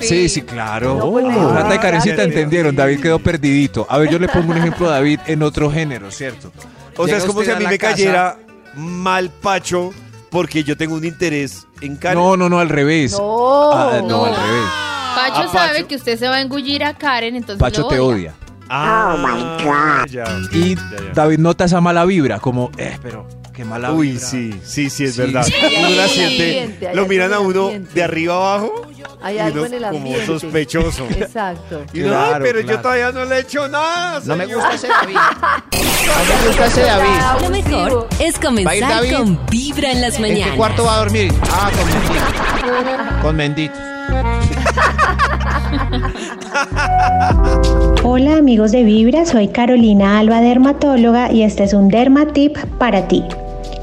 [0.00, 0.96] Sí, sí, claro.
[0.96, 2.74] No, pues, Oh, Nata y Karencita entendieron.
[2.76, 3.86] David quedó perdidito.
[3.88, 6.52] A ver, yo le pongo un ejemplo a David en otro género, ¿cierto?
[6.96, 8.36] O sea, Llega es como si a mí me casa- cayera
[8.74, 9.92] mal Pacho
[10.30, 12.18] porque yo tengo un interés en Karen.
[12.18, 13.12] No, no, no, al revés.
[13.12, 13.70] No.
[13.72, 14.24] Ah, no, No.
[14.26, 14.68] al revés.
[15.14, 15.88] Pacho A sabe Pacho.
[15.88, 18.34] que usted se va a engullir a Karen, entonces Pacho lo te odia.
[18.68, 20.06] Ah, oh my God.
[20.10, 20.82] Ya, Y ya.
[21.14, 24.26] David nota esa mala vibra, como, eh, pero qué mala Uy, vibra.
[24.26, 25.20] sí, sí, sí, es Sí.
[25.20, 25.42] verdad.
[25.44, 27.90] Sí, Uno la hay siente, ambiente, hay lo algo miran en a el uno ambiente.
[27.94, 28.86] de arriba abajo
[29.22, 30.26] Hay y algo uno en el como ambiente.
[30.26, 31.06] sospechoso.
[31.10, 31.84] Exacto.
[31.92, 32.82] Y uno, "Ay, Claro, pero yo claro.
[32.82, 34.20] todavía no le he hecho nada.
[34.24, 34.58] No me señor".
[34.60, 35.16] gusta ese David.
[36.02, 37.08] No me gusta ese David.
[37.42, 39.16] Lo mejor es ¿Va a ir comenzar David?
[39.16, 40.50] con Vibra en las ¿En mañanas.
[40.50, 41.32] qué cuarto va a dormir?
[41.50, 43.12] Ah, con Mendito.
[43.22, 43.74] Con Mendito.
[48.04, 53.24] Hola amigos de Vibra, soy Carolina Alba, dermatóloga y este es un Dermatip para ti.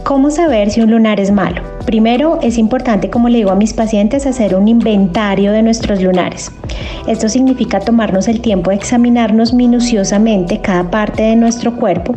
[0.04, 1.79] ¿Cómo saber si un lunar es malo?
[1.90, 6.52] Primero, es importante, como le digo a mis pacientes, hacer un inventario de nuestros lunares.
[7.08, 12.14] Esto significa tomarnos el tiempo de examinarnos minuciosamente cada parte de nuestro cuerpo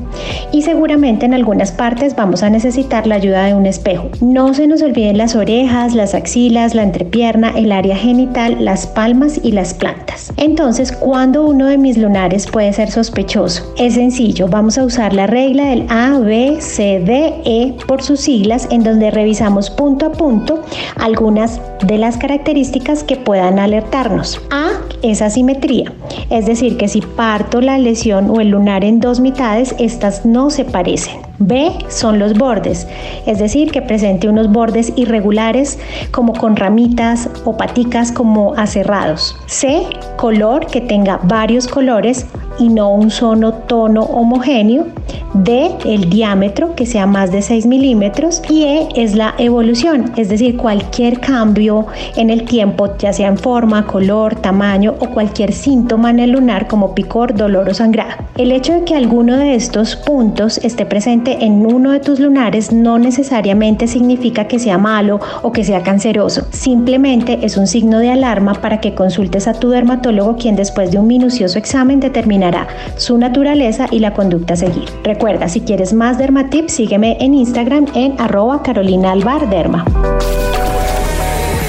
[0.52, 4.10] y seguramente en algunas partes vamos a necesitar la ayuda de un espejo.
[4.20, 9.40] No se nos olviden las orejas, las axilas, la entrepierna, el área genital, las palmas
[9.42, 10.34] y las plantas.
[10.36, 13.72] Entonces, cuando uno de mis lunares puede ser sospechoso?
[13.78, 18.20] Es sencillo, vamos a usar la regla del A, B, C, D, E por sus
[18.20, 20.62] siglas, en donde revisamos punto a punto
[20.96, 24.40] algunas de las características que puedan alertarnos.
[24.50, 24.70] A
[25.02, 25.92] es asimetría,
[26.30, 30.50] es decir, que si parto la lesión o el lunar en dos mitades, estas no
[30.50, 31.20] se parecen.
[31.38, 32.86] B son los bordes,
[33.26, 35.78] es decir, que presente unos bordes irregulares
[36.12, 39.36] como con ramitas o paticas como aserrados.
[39.46, 39.82] C,
[40.16, 42.26] color que tenga varios colores
[42.62, 44.86] y no un solo tono homogéneo.
[45.34, 48.42] D, el diámetro que sea más de 6 milímetros.
[48.48, 51.86] Y E es la evolución, es decir, cualquier cambio
[52.16, 56.68] en el tiempo, ya sea en forma, color, tamaño o cualquier síntoma en el lunar
[56.68, 58.22] como picor, dolor o sangrado.
[58.36, 62.72] El hecho de que alguno de estos puntos esté presente en uno de tus lunares
[62.72, 66.46] no necesariamente significa que sea malo o que sea canceroso.
[66.50, 70.98] Simplemente es un signo de alarma para que consultes a tu dermatólogo quien después de
[70.98, 72.51] un minucioso examen determinará
[72.96, 74.88] su naturaleza y la conducta a seguir.
[75.02, 79.84] Recuerda, si quieres más dermatips, sígueme en Instagram en arroba carolinaalbarderma.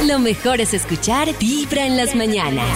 [0.08, 2.68] Lo mejor es escuchar Vibra en las mañanas.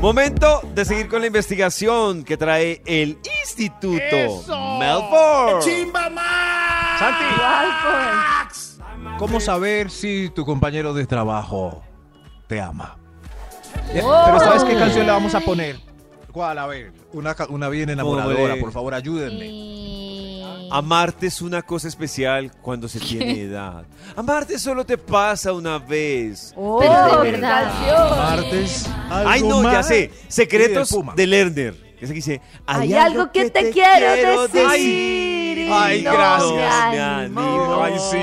[0.00, 4.42] Momento de seguir con la investigación que trae el Instituto
[4.78, 5.62] Melbourne.
[6.98, 7.24] Santi,
[9.18, 11.82] ¿cómo saber si tu compañero de trabajo
[12.46, 12.99] te ama?
[13.92, 15.76] Eh, Pero ¿sabes qué canción le vamos a poner?
[16.32, 16.58] ¿Cuál?
[16.58, 19.46] A ver, una, una bien enamoradora, por favor, ayúdenme.
[19.46, 20.20] Y-
[20.72, 23.82] Amarte es una cosa especial cuando se tiene edad.
[24.14, 26.54] Amarte solo te pasa una vez.
[26.56, 26.92] Oh, Pero
[27.22, 27.64] de qué verdad.
[27.64, 28.18] canción.
[28.18, 28.90] Martes.
[29.10, 30.12] Ay, no, ya sé.
[30.28, 31.90] Secretos Sí, de Lerner.
[31.96, 34.64] Ese que dice, Hay algo que te quiero decir.
[34.68, 36.52] Ay, y ay, no gracias.
[36.52, 37.40] me me animo.
[37.40, 37.82] animo.
[37.82, 38.16] Ay, sí.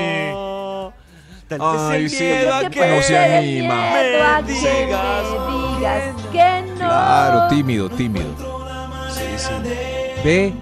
[1.48, 2.22] Tanto es Ay, el sí.
[2.24, 3.88] miedo a Que que no se anima.
[3.90, 6.76] a Me que digas me digas que no.
[6.76, 8.26] Claro, tímido, tímido.
[9.10, 9.50] Sí, sí.
[10.24, 10.52] Ve,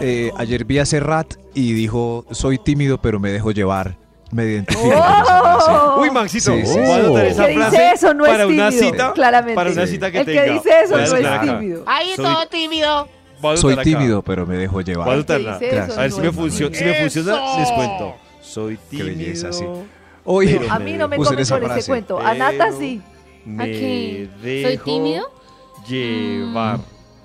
[0.00, 3.96] eh, ayer vi a Serrat y dijo, soy tímido pero me dejo llevar.
[4.30, 5.70] Me identifico con esa frase.
[5.70, 6.00] Oh.
[6.02, 7.14] Uy, Maxito, Sí, sí, a sí.
[7.28, 9.54] esa que frase dice eso no para es una tímido, cita, claramente.
[9.54, 10.52] para una cita que El que tenga.
[10.52, 11.82] dice eso a no es tímido.
[11.86, 13.08] Ahí Soy- todo tímido.
[13.42, 15.24] A Soy tímido pero me dejo a llevar.
[15.24, 16.76] que dice eso A ver no si me funciona.
[16.76, 18.16] Si me funciona, les cuento.
[18.42, 19.06] Soy tímido.
[19.08, 19.64] belleza, sí.
[20.30, 21.90] Oye, Pero A mí no me comen esa con ese frase.
[21.90, 22.18] cuento.
[22.18, 23.00] A Nata Pero- sí.
[23.46, 24.28] Me ¿A qué?
[24.42, 25.30] ¿Soy dejo tímido?
[25.88, 26.80] Llevar.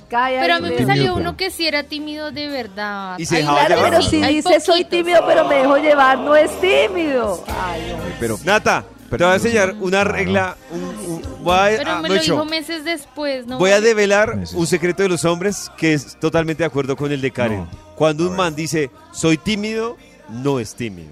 [0.09, 3.17] Calla Pero a mí me salió pero- uno que sí era tímido de verdad.
[3.17, 3.89] Y se Ay, dejaba Claro, llevar.
[3.91, 7.43] pero si hay dice soy tímido, pero me dejo llevar, no es tímido.
[7.47, 7.81] Ay,
[8.19, 10.55] pero Nata, te voy a enseñar una regla.
[10.71, 13.57] un- un- voy a, Pero ah, me no lo dijo meses después, ¿no?
[13.57, 14.55] Voy a develar Meses.
[14.55, 17.59] un secreto de los hombres que es totalmente de acuerdo con el de Karen.
[17.61, 17.69] No.
[17.95, 19.97] Cuando un man dice soy tímido,
[20.29, 21.09] no es tímido.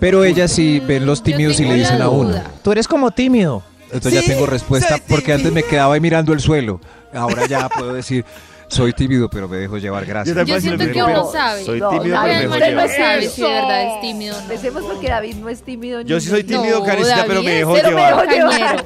[0.00, 2.40] Pero ellas sí ven los tímidos y le dicen a uno.
[2.62, 3.62] Tú eres como tímido.
[3.90, 6.80] Entonces Sí, ya tengo respuesta porque antes me quedaba ahí mirando el suelo.
[7.12, 8.24] Ahora ya puedo decir,
[8.68, 10.36] soy tímido pero me dejo llevar, gracias.
[10.36, 11.64] Yo Yo siento que uno sabe.
[11.64, 12.96] Soy No, tímido, David, pero me dejo no no llevar.
[12.96, 13.34] sabe Eso.
[13.34, 14.42] si de verdad es tímido o no.
[14.44, 16.00] Empecemos porque David no es tímido.
[16.02, 18.28] Yo sí soy tímido, No, Karencita, pero me David, dejo pero me llevar.
[18.28, 18.84] dejo llevar.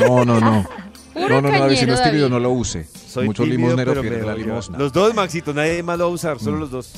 [0.00, 0.68] No, no, no.
[1.14, 2.34] Puro No, no, no, a ver, si no es tímido David.
[2.34, 2.86] no lo use.
[3.12, 4.78] Soy Mucho tímido, limosnero pero me pierde la limosna.
[4.78, 6.92] Los dos, Maxito, nadie más lo va a usar, solo los dos.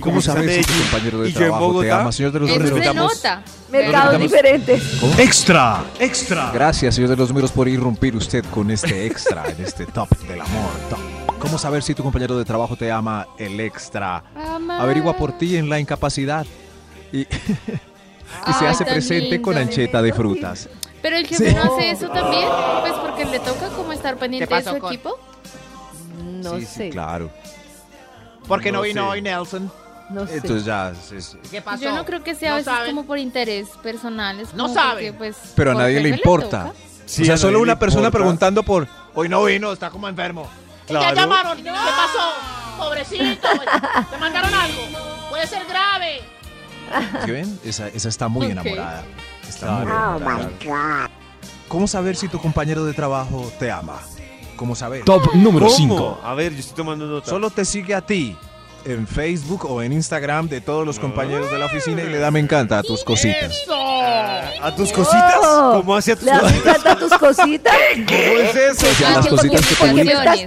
[0.00, 2.32] ¿Cómo sabes si están tu compañero de y yo en trabajo te Bogotá, ama, señor
[2.32, 2.84] de los Eso números?
[2.86, 3.42] se nota.
[3.70, 4.30] Mercados Necesitamos-
[4.66, 5.18] diferentes.
[5.18, 6.50] Extra, extra.
[6.52, 10.40] Gracias, señor de los números, por irrumpir usted con este extra en este top del
[10.40, 10.70] amor.
[10.90, 11.38] top.
[11.38, 14.22] ¿Cómo saber si tu compañero de trabajo te ama el extra?
[14.36, 14.80] Ama.
[14.82, 16.46] Averigua por ti en la incapacidad.
[17.12, 19.68] Y, y se Ay, hace tan presente con lindo.
[19.70, 20.68] ancheta de frutas.
[21.02, 21.54] Pero el jefe Sí.
[21.54, 22.48] no hace eso también,
[22.80, 25.18] pues porque le toca como estar pendiente de pasó su con- equipo.
[26.44, 26.90] No Sí, sí, sé.
[26.90, 27.30] claro.
[28.46, 29.08] Porque no, No vino sé.
[29.10, 29.72] hoy Nelson.
[30.10, 30.34] No sé.
[30.36, 30.92] Entonces ya.
[31.12, 31.82] es- ¿Qué pasó?
[31.82, 32.90] Yo no creo que sea No a veces saben.
[32.94, 34.52] como por interés personales.
[34.54, 35.06] No como saben.
[35.06, 36.64] porque, pues, Pero a por nadie le jefe importa.
[36.66, 36.74] toca.
[37.06, 38.18] Sí, o sea, a solo una persona importa.
[38.18, 40.48] preguntando por, Hoy no vino, está como enfermo.
[40.88, 41.56] Ya llamaron.
[41.62, 42.32] ¿Qué pasó?
[42.78, 43.48] Pobrecito.
[44.10, 44.82] ¿Te mandaron algo?
[45.30, 46.20] Puede ser grave.
[47.24, 47.58] ¿Sí ven?
[47.64, 48.52] Esa, esa está muy Ok.
[48.52, 49.02] enamorada.
[49.48, 51.10] Está muy enamorada.
[51.68, 54.00] ¿Cómo saber si tu compañero de trabajo te ama?
[54.56, 55.04] ¿Cómo saber?
[55.04, 55.76] Top número ¿Cómo?
[55.76, 56.20] 5.
[56.24, 57.28] A ver, yo estoy tomando nota.
[57.30, 58.36] Solo te sigue a ti
[58.84, 62.30] en Facebook o en Instagram de todos los compañeros de la oficina y le da
[62.30, 63.62] me encanta a tus cositas.
[63.70, 65.36] ¿A tus cositas?
[65.42, 65.74] Oh.
[65.78, 66.76] ¿Cómo hace a tus ¿Le das me cositas?
[66.76, 67.74] encanta a tus cositas?
[68.06, 68.86] ¿Cómo es eso?
[68.90, 70.38] O sea, las cositas que Porque me estás,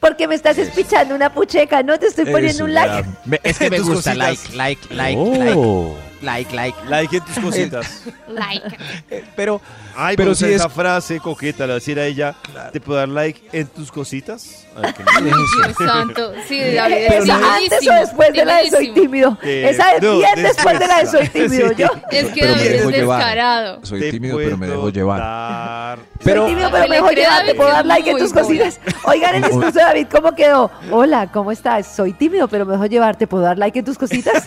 [0.00, 1.98] porque me estás espichando una pucheca, ¿no?
[1.98, 2.86] Te estoy poniendo Eso, un ya.
[2.86, 3.08] like.
[3.24, 4.54] Me- es que me Tus gusta, cositas.
[4.56, 5.94] like, like, like, Oh.
[6.22, 7.16] Like, like, like.
[7.16, 8.02] En tus cositas.
[8.28, 8.76] Like.
[9.10, 9.60] Eh, Pero,
[9.94, 12.34] Ay, Pero pero si si es- esa frase coqueta, la decir a ella,
[12.72, 14.66] ¿te puedo dar like en tus cositas?
[14.74, 14.90] Ay,
[15.22, 16.32] Dios santo.
[16.48, 19.36] Sí, David, es ¿Esa antes o después de la de soy tímido?
[19.42, 21.74] Eh, Esa es no, bien después de la de soy tímido, Sí.
[21.76, 21.88] yo.
[22.10, 23.18] Es que Pero me David es llevar.
[23.18, 23.80] descarado.
[23.84, 25.20] soy Te tímido, pero me dejo llevar.
[25.20, 28.32] dar- Pero, soy tímido, No, pero me dejo llevar, te puedo dar like en tus
[28.32, 28.80] cositas.
[29.04, 30.70] Oigan, el discurso de David, ¿cómo quedó?
[30.90, 31.94] Hola, ¿cómo estás?
[31.94, 34.44] Soy tímido, pero me dejo llevar, ¿te puedo dar like en tus cositas?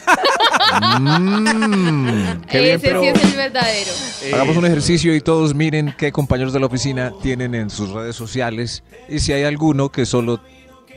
[0.79, 3.91] Mm, qué bien, Ese pero sí es el verdadero.
[4.33, 8.15] hagamos un ejercicio y todos miren qué compañeros de la oficina tienen en sus redes
[8.15, 10.39] sociales y si hay alguno que solo,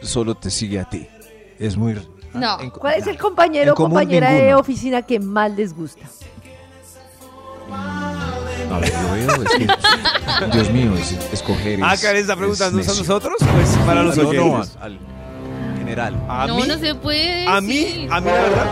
[0.03, 1.07] solo te sigue a ti.
[1.59, 1.95] Es muy...
[2.35, 2.61] No.
[2.61, 4.59] en- ¿Cuál es el compañero o compañera de ninguno.
[4.61, 6.03] oficina que más les gusta?
[8.71, 9.67] A ver, yo veo, es que,
[10.53, 14.17] Dios mío, es, escoger Ah, es- Karen está es preguntándonos a nosotros, pues para los
[14.17, 14.77] No, no, oyentes.
[14.81, 16.23] al- al general.
[16.29, 17.47] A no, mí, no se puede.
[17.49, 18.09] a mí, decir.
[18.13, 18.67] a mí la verdad,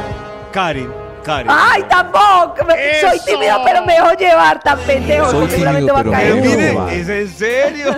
[0.56, 0.88] Karen,
[1.22, 1.48] Karen.
[1.50, 2.64] ¡Ay, tampoco!
[2.66, 3.24] Me- Soy ¡Eso!
[3.26, 5.30] tímido, pero me dejo llevar, tan pendejo.
[5.30, 6.40] Soy seguramente tímido, va a pero me caer.
[6.40, 7.00] Pero dejo mire.
[7.00, 7.96] ¿es en serio?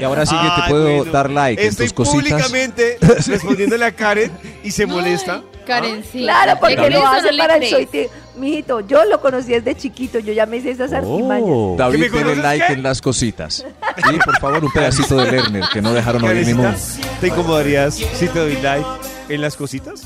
[0.00, 1.12] Y ahora sí que te Ay, puedo bueno.
[1.12, 2.20] dar like en Estoy tus cositas.
[2.32, 2.98] públicamente
[3.28, 4.32] respondiéndole a Karen
[4.64, 5.42] y se molesta.
[5.66, 6.22] Karen, sí.
[6.22, 7.70] Claro, ¿Le porque crees lo o hace no le para el crees?
[7.72, 8.10] soy tímido.
[8.38, 11.44] Mijito, yo lo conocí desde chiquito, yo ya me sé esas artimañas.
[11.46, 11.74] Oh.
[11.76, 12.72] ¿Que David tiene conoces like qué?
[12.72, 13.54] en las cositas.
[13.96, 17.14] Sí, por favor, un pedacito de Lerner que no dejaron oír ni Karencita, mu.
[17.20, 18.86] ¿te incomodarías si te doy like
[19.28, 20.02] en las cositas?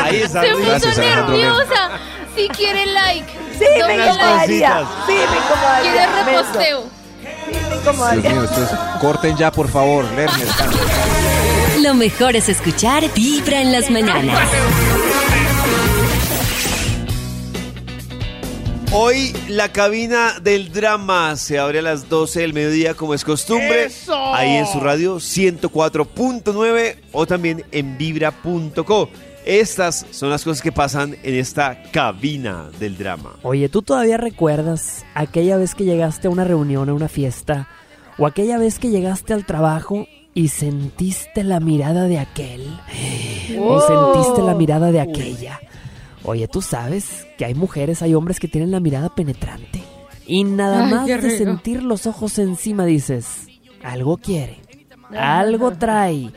[0.00, 0.42] Ahí está.
[0.42, 1.90] Se puso nerviosa.
[2.36, 3.26] Si quiere like.
[3.58, 4.54] Sí, me doble las like.
[4.54, 4.86] incomodaría.
[5.06, 5.92] Sí, me incomodaría.
[5.92, 6.82] Quiere reposteo.
[6.82, 6.88] Sí,
[7.52, 8.30] me Dios incomodaría.
[8.30, 8.70] mío, esto es...
[9.00, 10.48] Corten ya, por favor, Lerner.
[11.82, 14.38] Lo mejor es escuchar Vibra en las mañanas.
[18.94, 23.88] Hoy la cabina del drama se abre a las 12 del mediodía como es costumbre.
[24.34, 29.08] Ahí en su radio 104.9 o también en vibra.co.
[29.44, 33.36] Estas son las cosas que pasan en esta cabina del drama.
[33.42, 37.68] Oye, ¿tú todavía recuerdas aquella vez que llegaste a una reunión, a una fiesta,
[38.18, 42.62] o aquella vez que llegaste al trabajo y sentiste la mirada de aquel?
[43.58, 45.58] ¿O sentiste la mirada de aquella?
[46.24, 49.82] Oye, tú sabes que hay mujeres, hay hombres que tienen la mirada penetrante.
[50.24, 51.36] Y nada Ay, más de rico.
[51.36, 53.48] sentir los ojos encima dices,
[53.82, 54.60] algo quiere,
[55.18, 56.30] algo trae.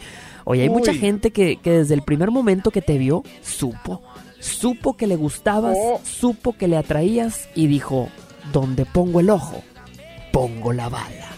[0.46, 1.00] Oye, hay mucha Uy.
[1.00, 4.02] gente que, que desde el primer momento que te vio, supo.
[4.40, 8.10] Supo que le gustabas, supo que le atraías y dijo,
[8.54, 9.64] donde pongo el ojo,
[10.32, 11.32] pongo la bala.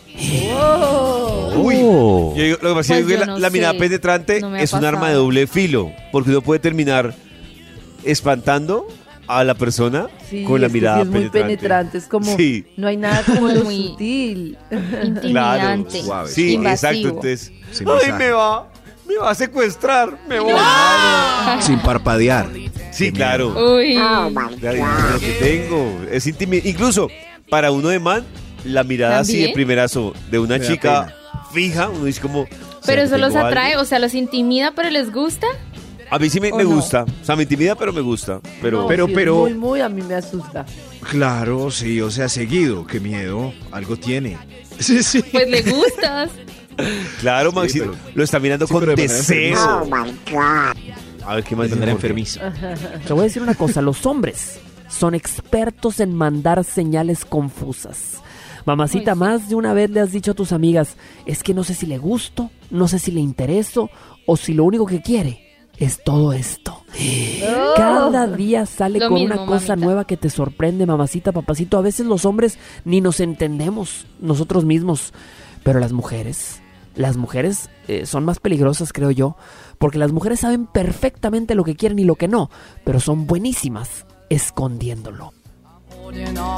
[1.56, 1.76] Uy.
[1.84, 2.34] Oh.
[2.36, 4.56] Yo digo, lo que pasa es Pues que yo la, no la mirada penetrante No
[4.56, 7.14] es un arma de doble filo, porque uno puede terminar
[8.04, 8.88] espantando
[9.28, 11.48] a la persona Sí, con la es mirada sí es muy penetrante.
[11.58, 11.98] penetrante.
[12.00, 12.66] Es como, Sí.
[12.78, 14.58] no hay nada como lo Muy sutil.
[15.04, 16.02] Intimidante.
[16.02, 16.92] suave, Sí, invasivo.
[16.92, 17.08] exacto.
[17.10, 17.52] Entonces,
[18.06, 18.70] ay, me va,
[19.08, 20.54] me va a secuestrar, me voy.
[21.62, 22.48] Sin parpadear.
[22.92, 23.50] Sí, claro.
[23.76, 23.94] Uy.
[24.60, 27.10] Claro, Lo que tengo es intimi- Incluso
[27.50, 28.26] para uno de man,
[28.64, 29.54] la mirada así de ¿También?
[29.54, 31.16] primerazo de una Me da chica
[31.54, 32.46] fija, uno dice como.
[32.46, 33.48] Pero ¿será eso los tengo algo?
[33.60, 35.48] atrae, o sea, los intimida, pero les gusta.
[36.10, 36.70] A mí sí me, ¿O me no?
[36.72, 37.04] gusta.
[37.22, 38.40] O sea, me intimida, pero me gusta.
[38.62, 40.66] Pero, No, pero- sí, pero- Muy, muy, a mí me asusta.
[41.12, 42.86] Claro, sí, o sea, seguido.
[42.88, 43.54] Qué miedo.
[43.72, 44.38] Algo tiene.
[44.80, 45.22] Sí, sí.
[45.32, 46.30] Pues le gustas.
[47.22, 49.84] Claro, Sí, Maxito, pero- lo está mirando sí, con pero de manera deseo.
[49.84, 50.74] enfermiza.
[51.26, 52.20] A ver qué más De manera dice Jorge?
[52.22, 53.00] enfermiza.
[53.06, 54.60] Te voy a decir una cosa, los hombres
[54.90, 58.22] son expertos en mandar señales confusas.
[58.66, 59.20] Mamacita, Ay, sí.
[59.20, 61.86] más de una vez le has dicho a tus amigas, es que no sé si
[61.86, 63.90] le gusto, no sé si le intereso,
[64.26, 65.42] o si lo único que quiere
[65.78, 66.84] es todo esto.
[67.76, 69.86] Cada día sale Lo con mismo, una cosa mamita.
[69.86, 71.78] nueva que te sorprende, mamacita, papacito.
[71.78, 75.14] A veces los hombres ni nos entendemos nosotros mismos,
[75.64, 76.62] pero las mujeres,
[76.98, 79.38] las mujeres eh, son más peligrosas, creo yo,
[79.78, 82.50] porque las mujeres saben perfectamente lo que quieren y lo que no,
[82.84, 85.34] pero son buenísimas escondiéndolo.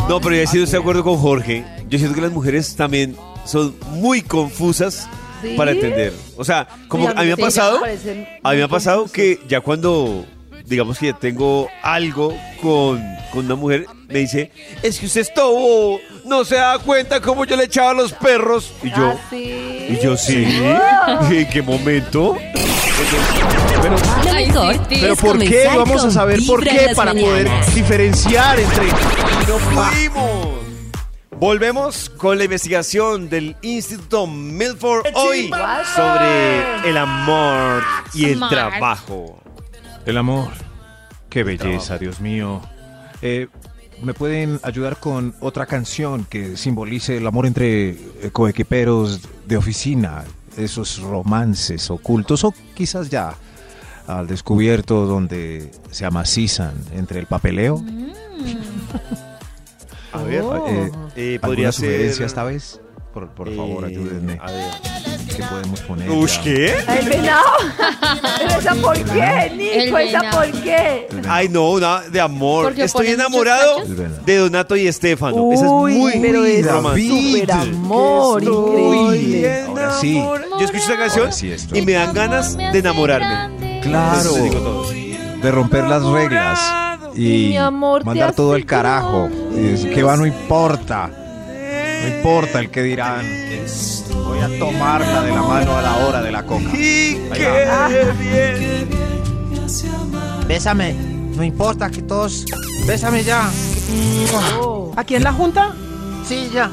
[0.08, 1.66] No, pero yo sí estoy de acuerdo con Jorge.
[1.90, 3.16] Yo siento que las mujeres también
[3.46, 5.10] son muy confusas
[5.42, 5.56] ¿Sí?
[5.58, 6.14] para entender.
[6.38, 7.80] O sea, como Sí, a mí me ha pasado,
[8.44, 10.26] a mí me ha pasado que ya cuando
[10.66, 14.52] digamos que tengo algo con, con una mujer, me dice,
[14.82, 18.12] es que usted es todo, no se da cuenta cómo yo le echaba a los
[18.14, 18.74] perros.
[18.84, 19.88] Y yo, ¿Ah, sí?
[19.90, 20.46] y yo sí.
[21.32, 22.36] ¿En qué momento?
[23.82, 23.96] Pero,
[24.26, 25.68] Lo mejor ¿por qué?
[25.76, 28.88] Vamos a saber por qué para poder diferenciar entre...
[28.88, 30.60] ¡No pudimos!
[31.40, 35.50] Volvemos con la investigación del Instituto Milford hoy
[35.96, 37.82] sobre el amor
[38.14, 38.52] y el Smart.
[38.52, 39.42] trabajo.
[40.06, 40.50] El amor.
[41.30, 42.62] Qué belleza, Dios mío.
[43.22, 43.48] Eh,
[44.02, 47.98] ¿Me pueden ayudar con otra canción que simbolice el amor entre eh,
[48.32, 50.24] coequiperos de oficina?
[50.58, 53.34] Esos romances ocultos o quizás ya
[54.08, 57.84] al descubierto donde se amacizan entre el papeleo.
[60.12, 60.66] A ver, Oh.
[60.68, 62.24] eh, eh, podría ¿Alguna ser.
[62.24, 62.80] esta vez?
[63.20, 64.40] Por, por favor, Eh, ayúdenme.
[64.42, 64.64] A ver.
[65.36, 66.10] ¿Qué podemos poner?
[66.10, 66.44] Ush, ya?
[66.44, 66.76] ¿qué?
[67.00, 67.44] ¡El venado!
[68.40, 69.52] ¿Pero esa por qué,
[69.86, 69.98] Nico?
[69.98, 71.08] ¿Esa por qué?
[71.28, 72.66] Ay, no, una de amor.
[72.66, 73.84] Porque Estoy enamorado
[74.26, 75.52] de Donato y Estefano.
[75.52, 79.62] Esa es Uy, muy pero es súper amor, increíble.
[79.64, 80.14] Ahora sí.
[80.16, 83.82] Yo escucho esa canción sí y me dan ganas de enamorarme.
[83.82, 84.20] Claro.
[84.20, 84.90] Eso digo todo.
[84.90, 86.60] de romper las reglas
[87.16, 89.30] y Mi amor, mandar todo el carajo.
[89.94, 91.10] Que va, no importa.
[92.02, 93.26] No importa el que dirán.
[94.26, 96.70] Voy a tomarla de la mano a la hora de la coca.
[96.74, 98.90] Y qué bien.
[100.48, 100.94] Bésame.
[101.36, 102.46] No importa que todos.
[102.88, 103.50] Bésame ya.
[104.62, 104.92] Oh.
[104.96, 105.74] ¿Aquí en la junta?
[106.26, 106.70] Sí, ya.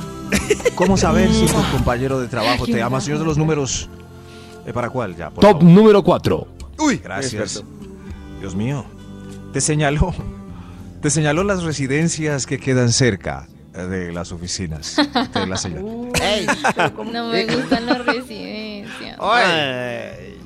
[0.74, 3.00] ¿Cómo saber si tu compañero de trabajo te ama?
[3.00, 3.88] Señor de los números.
[4.66, 5.30] ¿Eh, ¿Para cuál ya?
[5.30, 5.64] por Top favor?
[5.64, 6.46] número 4.
[6.78, 7.62] Uy, Gracias.
[8.40, 8.84] Dios mío.
[9.52, 10.12] Te señaló.
[11.00, 13.46] Te señaló las residencias que quedan cerca
[13.84, 14.96] de las oficinas.
[15.46, 16.08] Las señaló.
[16.22, 16.46] ¡Ey!
[17.12, 19.16] No me gustan las residencias.
[19.20, 20.38] Ay.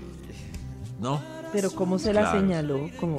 [0.99, 1.23] ¿No?
[1.53, 2.41] Pero ¿cómo se la Claro.
[2.41, 2.91] señaló?
[2.99, 3.19] Como...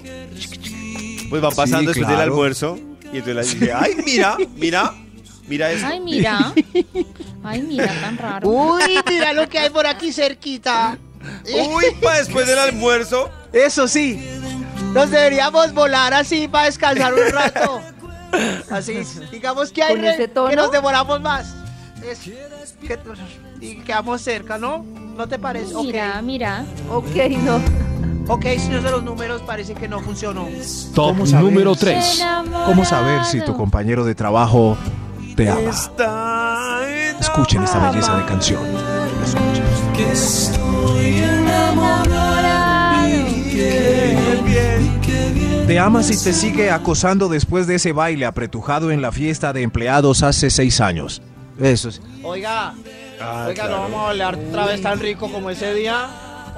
[1.30, 2.78] Pues van pasando Sí, después del almuerzo
[3.14, 4.94] y entonces la dice, ay, mira, mira,
[5.48, 5.86] mira eso.
[5.88, 6.54] Ay, mira.
[7.44, 8.48] Ay, mira, tan raro.
[8.48, 10.98] Uy, mira lo que hay por aquí cerquita.
[11.74, 13.32] Uy, para después del almuerzo.
[13.52, 14.24] Eso sí.
[14.94, 17.82] Nos deberíamos volar así para descansar un rato.
[18.70, 19.02] Así,
[19.32, 21.56] digamos que hay que nos demoramos más.
[22.04, 22.20] Es-
[22.82, 22.98] que,
[23.60, 24.84] y quedamos cerca, ¿no?
[25.16, 25.76] ¿No te parece?
[25.76, 26.66] Mira, mira.
[26.90, 27.06] Ok,
[27.44, 27.60] no.
[28.28, 30.48] Ok, señor de los números, parece que no funcionó.
[30.96, 32.24] Top número 3.
[32.66, 34.78] ¿Cómo saber si tu compañero de trabajo
[35.36, 36.82] te ama?
[37.20, 38.62] Escuchen esta belleza de canción.
[39.24, 39.64] Escuchen.
[45.72, 49.62] Te ama si te sigue acosando después de ese baile apretujado en la fiesta de
[49.62, 51.22] empleados hace seis años.
[51.58, 52.02] Eso es.
[52.24, 52.74] Oiga,
[53.22, 53.78] Ah, oiga, claro.
[53.78, 56.10] no vamos a hablar otra vez tan rico como ese día.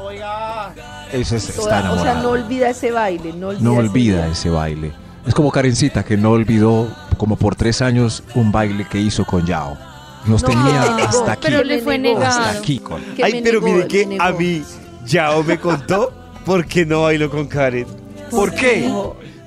[0.04, 0.74] Oiga.
[1.12, 2.32] Eso es, está o sea, no enamorado.
[2.32, 4.92] olvida ese baile, no olvida No ese olvida ese baile.
[5.28, 6.88] Es como Karencita que no olvidó
[7.18, 9.78] como por tres años un baile que hizo con Yao.
[10.26, 11.42] Nos No, tenía me negó, hasta aquí.
[11.50, 12.26] Pero le fue negado.
[12.46, 13.00] Hasta aquí con.
[13.24, 14.64] Ay, pero negó, mire que a mí
[15.06, 16.12] Yao me contó
[16.44, 18.02] por qué no bailó con Karen.
[18.36, 18.90] ¿Por qué?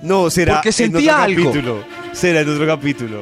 [0.02, 1.44] No, será Porque en sentía otro algo.
[1.50, 1.84] capítulo.
[2.12, 3.20] Será en otro capítulo.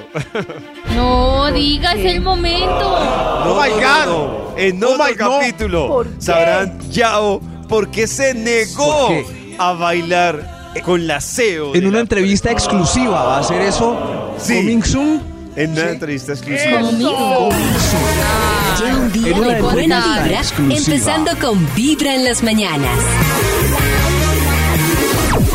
[0.94, 2.80] No digas el momento.
[2.80, 3.80] No, Oh my God.
[4.06, 4.54] no, no.
[4.58, 5.40] En Oh otro my God.
[5.40, 6.22] capítulo ¿Por qué?
[6.22, 9.56] sabrán Yao por qué se negó ¿Por qué?
[9.58, 11.72] a bailar con la CEO.
[11.72, 13.96] de En una la- entrevista exclusiva va a hacer eso.
[14.38, 14.56] Sí.
[14.56, 15.22] Coming soon.
[15.56, 15.88] En una Sí.
[15.88, 16.80] entrevista exclusiva.
[16.80, 17.48] Conmigo.
[18.80, 20.78] Lleva un día En una de buena entrevista vibra, exclusiva.
[20.78, 22.90] empezando con Vibra en las mañanas.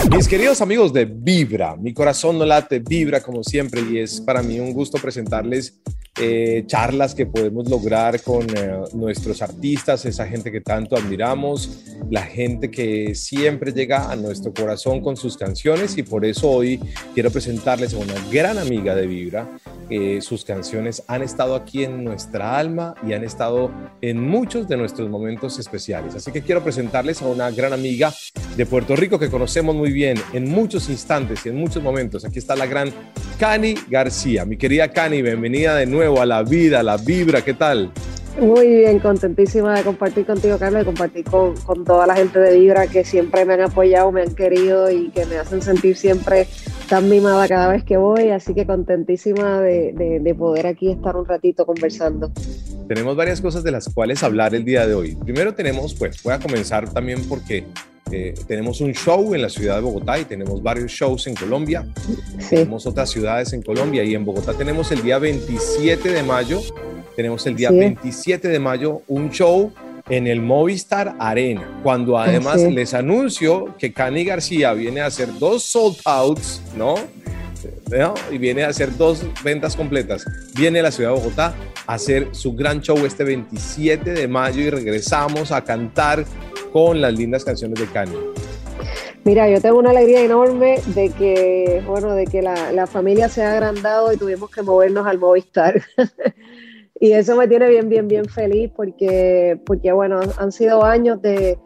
[0.07, 4.41] Mis queridos amigos de Vibra, mi corazón no late, vibra como siempre y es para
[4.41, 5.81] mí un gusto presentarles
[6.21, 12.23] eh, charlas que podemos lograr con eh, nuestros artistas, esa gente que tanto admiramos, la
[12.23, 16.79] gente que siempre llega a nuestro corazón con sus canciones y por eso hoy
[17.13, 19.47] quiero presentarles a una gran amiga de Vibra.
[19.91, 23.71] Eh, sus canciones han estado aquí en nuestra alma y han estado
[24.01, 26.13] en muchos de nuestros momentos especiales.
[26.13, 28.13] Así que quiero presentarles a una gran amiga
[28.55, 32.23] de Puerto Rico que conocemos muy bien en muchos instantes y en muchos momentos.
[32.23, 32.91] Aquí está la gran
[33.39, 34.45] Cani García.
[34.45, 37.41] Mi querida Cani, bienvenida de nuevo a la vida, a la vibra.
[37.41, 37.91] ¿Qué tal?
[38.39, 42.57] Muy bien, contentísima de compartir contigo, Carlos, de compartir con, con toda la gente de
[42.57, 46.47] Vibra que siempre me han apoyado, me han querido y que me hacen sentir siempre
[46.89, 48.29] tan mimada cada vez que voy.
[48.29, 52.31] Así que contentísima de, de- de poder aquí estar un ratito conversando.
[52.87, 55.15] Tenemos varias cosas de las cuales hablar el día de hoy.
[55.15, 57.65] Primero tenemos, pues voy a comenzar también porque
[58.11, 61.85] eh, tenemos un show en la ciudad de Bogotá y tenemos varios shows en Colombia.
[62.49, 66.59] Tenemos otras ciudades en Colombia y en Bogotá tenemos el día 27 de mayo,
[67.15, 67.77] tenemos el día Sí.
[67.77, 69.71] 27 de mayo un show
[70.09, 72.71] en el Movistar Arena, cuando además sí.
[72.71, 76.95] les anuncio que Cani García viene a hacer dos sold outs, ¿no?
[77.91, 78.13] ¿No?
[78.31, 80.25] Y viene a hacer dos ventas completas.
[80.55, 81.53] Viene a la ciudad de Bogotá
[81.87, 86.25] a hacer su gran show este 27 de mayo y regresamos a cantar
[86.71, 88.15] con las lindas canciones de Cani.
[89.25, 93.43] Mira, yo tengo una alegría enorme de que, bueno, de que la, la familia se
[93.43, 95.81] ha agrandado y tuvimos que movernos al Movistar.
[96.99, 101.57] y eso me tiene bien, bien, bien feliz porque, porque bueno, han sido años de,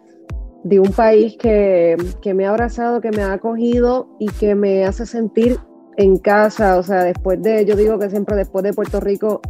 [0.63, 5.05] un país que, que me ha abrazado, que me ha acogido y que me hace
[5.05, 5.57] sentir
[5.97, 6.77] en casa.
[6.77, 9.41] O sea, después de, yo digo que siempre después de Puerto Rico,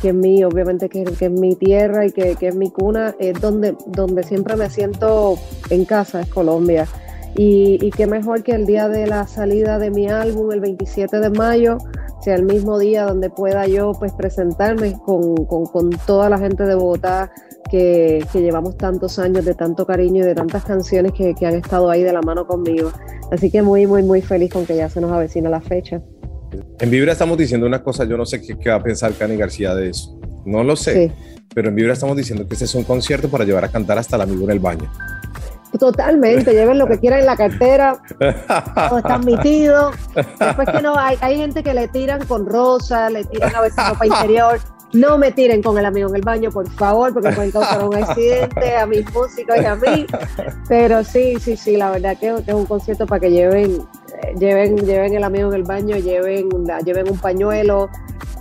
[0.00, 3.16] que es mi, obviamente que, que es mi tierra y que, que es mi cuna,
[3.18, 5.36] es donde, donde siempre me siento
[5.70, 6.86] en casa, es Colombia.
[7.34, 11.18] Y, y qué mejor que el día de la salida de mi álbum, el 27
[11.18, 11.78] de mayo,
[12.26, 16.64] sea el mismo día donde pueda yo pues presentarme con, con, con toda la gente
[16.64, 17.30] de Bogotá
[17.70, 21.54] que, que, llevamos tantos años de tanto cariño y de tantas canciones que, que, han
[21.54, 22.90] estado ahí de la mano conmigo.
[23.30, 26.02] Así que muy, muy, muy feliz con que ya se nos avecina la fecha.
[26.80, 29.36] En Vibra estamos diciendo una cosa, yo no sé qué, qué va a pensar Cani
[29.36, 30.18] García de eso.
[30.44, 31.12] No lo sé, sí.
[31.54, 34.16] pero en Vibra estamos diciendo que este es un concierto para llevar a cantar hasta
[34.16, 34.90] el amigo en el baño.
[35.78, 37.98] Totalmente, lleven lo que quieran en la cartera,
[38.88, 39.90] todo está admitido.
[40.14, 43.88] Después que no, hay, hay gente que le tiran con rosa, le tiran a veces
[43.88, 44.60] ropa interior.
[44.92, 47.94] No me tiren con el amigo en el baño, por favor, porque pueden causar un
[47.96, 50.06] accidente a mis músicos y a mí.
[50.68, 53.82] Pero sí, sí, sí, la verdad que, que es un concierto para que lleven,
[54.38, 56.48] lleven, lleven el amigo en el baño, lleven,
[56.84, 57.90] lleven un pañuelo,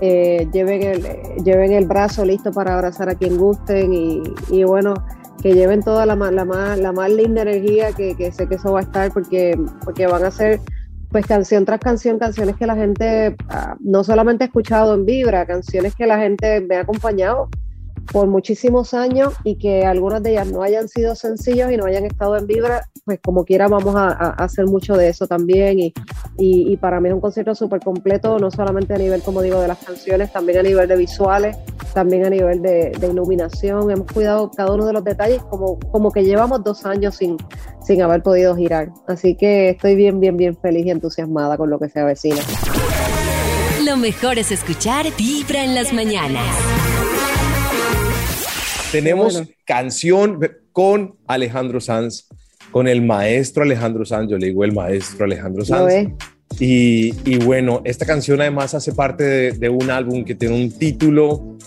[0.01, 4.93] eh, lleven, el, lleven el brazo listo para abrazar a quien gusten y, y bueno,
[5.41, 8.79] que lleven toda la, más, la más linda energía, que, que, sé que eso va
[8.79, 10.59] a estar, porque, porque van a ser
[11.11, 15.45] pues canción tras canción, canciones que la gente uh, no solamente ha escuchado en Vibra,
[15.45, 17.47] canciones que la gente me ha acompañado
[18.12, 22.06] por muchísimos años y que algunas de ellas no hayan sido sencillos y no hayan
[22.06, 25.93] estado en Vibra, pues como quiera vamos a, hacer mucho de eso también y,
[26.38, 29.62] y, y para mí es un concierto súper completo, no solamente a nivel, como digo,
[29.62, 31.58] de las canciones, también a nivel de visuales,
[31.93, 36.12] también a nivel de, de iluminación, hemos cuidado cada uno de los detalles como, como
[36.12, 37.38] que llevamos dos años sin,
[37.86, 41.80] sin haber podido girar, así que estoy bien, bien, bien feliz y entusiasmada con lo
[41.80, 42.41] que se avecina.
[43.86, 46.94] Lo mejor es escuchar Vibra en las mañanas.
[48.95, 49.49] Tenemos bueno.
[49.65, 50.39] canción
[50.71, 52.29] con Alejandro Sanz,
[52.71, 56.13] con el maestro Alejandro Sanz, yo le digo el maestro Alejandro Sanz.
[56.59, 60.71] Y, y, bueno, esta canción además hace parte de, de un álbum que tiene un
[60.71, 61.57] título.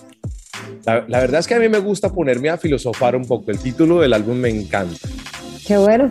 [0.86, 3.50] La, la, verdad es que a mí me gusta ponerme a filosofar un poco.
[3.50, 5.08] El título del álbum me encanta.
[5.66, 6.10] Qué bueno.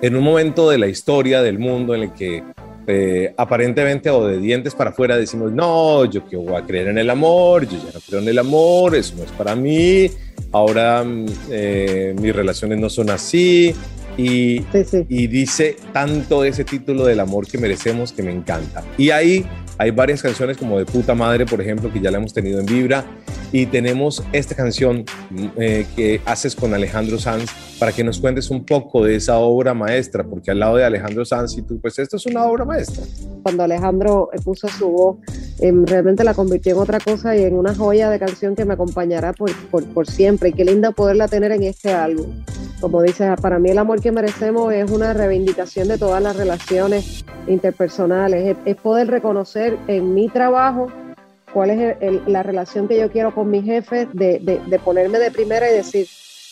[0.00, 2.44] En un momento de la historia del mundo en el que
[2.86, 6.98] eh, aparentemente o de dientes para afuera decimos, no, yo que voy a creer en
[6.98, 10.10] el amor, yo ya no creo en el amor, eso no es para mí,
[10.50, 11.04] ahora
[11.50, 13.74] eh, mis relaciones no son así.
[14.18, 15.06] Y, sí, sí.
[15.08, 18.84] y dice tanto ese título del amor que merecemos que me encanta.
[18.98, 19.46] Y ahí
[19.82, 22.66] hay varias canciones como de puta madre, por ejemplo, que ya la hemos tenido en
[22.66, 23.04] Vibra.
[23.50, 25.04] Y tenemos esta canción
[25.56, 29.74] eh, que haces con Alejandro Sanz para que nos cuentes un poco de esa obra
[29.74, 33.02] maestra, porque al lado de Alejandro Sanz y tú, pues esto es una obra maestra.
[33.42, 35.16] Cuando Alejandro puso su voz,
[35.60, 38.74] eh, realmente la convirtió en otra cosa y en una joya de canción que me
[38.74, 40.50] acompañará por, por, por siempre.
[40.50, 42.44] Y qué linda poderla tener en este álbum.
[42.80, 47.24] Como dices, para mí el amor que merecemos es una reivindicación de todas las relaciones
[47.46, 50.88] interpersonales, es, poder reconocer en mi trabajo
[51.52, 51.96] cuál es
[52.26, 55.74] la relación que yo quiero con mi jefe, de, de, de ponerme de primera y
[55.74, 56.08] decir,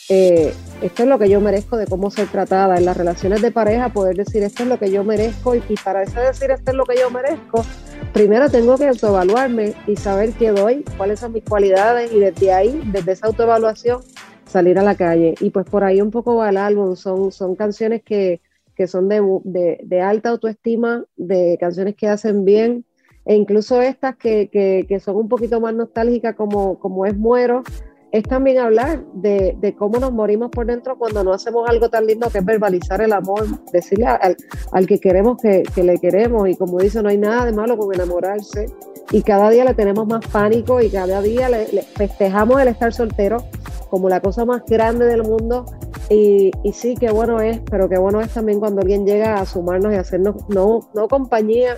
[0.09, 2.77] eh, esto es lo que yo merezco de cómo ser tratada.
[2.77, 5.75] En las relaciones de pareja, poder decir, esto es lo que yo merezco y, y
[5.75, 7.65] para eso decir, esto es lo que yo merezco,
[8.13, 12.81] primero tengo que autoevaluarme y saber qué doy, cuáles son mis cualidades y desde ahí,
[12.91, 14.01] desde esa autoevaluación,
[14.45, 15.35] salir a la calle.
[15.39, 18.41] Y pues por ahí un poco va el álbum, son, son canciones que,
[18.75, 22.85] que son de, de, alta autoestima, de canciones que hacen bien,
[23.25, 27.63] e incluso estas que, que, que son un poquito más nostálgicas como, como es Muero,
[28.11, 32.05] es también hablar de, de, cómo nos morimos por dentro cuando no hacemos algo tan
[32.05, 34.35] lindo que es verbalizar el amor, decirle al,
[34.71, 36.49] al que queremos que, que, le queremos.
[36.49, 38.65] Y como dice, no hay nada de malo con enamorarse.
[39.11, 41.65] Y cada día le tenemos más pánico y cada día le,
[41.95, 43.45] festejamos el estar soltero
[43.89, 45.65] como la cosa más grande del mundo.
[46.09, 49.45] Y, y, sí, qué bueno es, pero qué bueno es también cuando alguien llega a
[49.45, 51.77] sumarnos y hacernos, no, no compañía,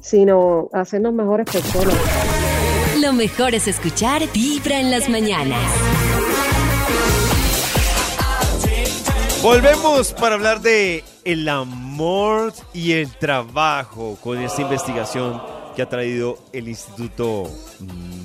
[0.00, 2.31] sino hacernos mejores personas.
[3.02, 5.60] Lo mejor es escuchar Vibra en las mañanas.
[9.42, 15.42] Volvemos para hablar de el amor y el trabajo con esta investigación
[15.74, 17.50] que ha traído el Instituto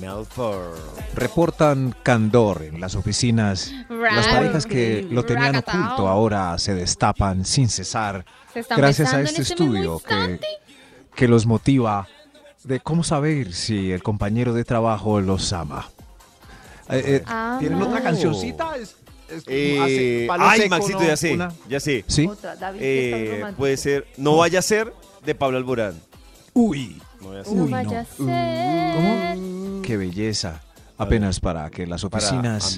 [0.00, 0.78] Melford.
[1.12, 3.72] Reportan candor en las oficinas.
[3.88, 8.24] Las parejas que lo tenían oculto ahora se destapan sin cesar.
[8.76, 10.38] Gracias a este este estudio que,
[11.16, 12.06] que los motiva
[12.68, 15.88] de cómo saber si el compañero de trabajo los ama.
[16.90, 17.56] Eh, eh, Ah.
[17.58, 18.76] ¿Tienen otra cancioncita?
[18.76, 18.94] Es-
[19.28, 21.06] es como Eh, hace palo ay, seco, Maxito, ¿no?
[21.06, 22.04] ya sé, Una- ya sé.
[22.06, 22.26] ¿Sí?
[22.26, 24.92] Otra, David, Eh, puede ser No vaya a ser
[25.24, 25.94] de Pablo Alborán.
[26.54, 27.52] Uy, No vaya a ser.
[27.54, 28.26] Uy, vaya a no.
[28.26, 28.94] ser.
[28.96, 29.82] ¿cómo?
[29.82, 30.62] Qué belleza.
[30.98, 32.76] Apenas para que las oficinas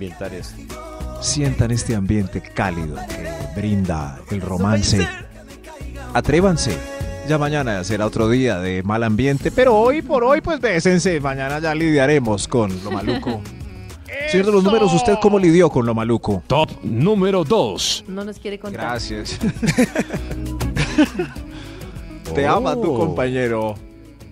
[1.22, 5.06] sientan este ambiente cálido que brinda el romance.
[6.14, 6.76] Atrévanse.
[7.30, 11.20] Ya mañana será otro día de mal ambiente, pero hoy por hoy pues bésense.
[11.20, 13.40] Mañana ya lidiaremos con lo maluco.
[14.32, 16.42] Señor de los números, ¿usted cómo lidió con lo maluco?
[16.48, 18.06] Top número 2.
[18.08, 18.80] No nos quiere contar.
[18.80, 19.38] Gracias.
[22.34, 22.98] Te ama tu Oh.
[22.98, 23.76] compañero.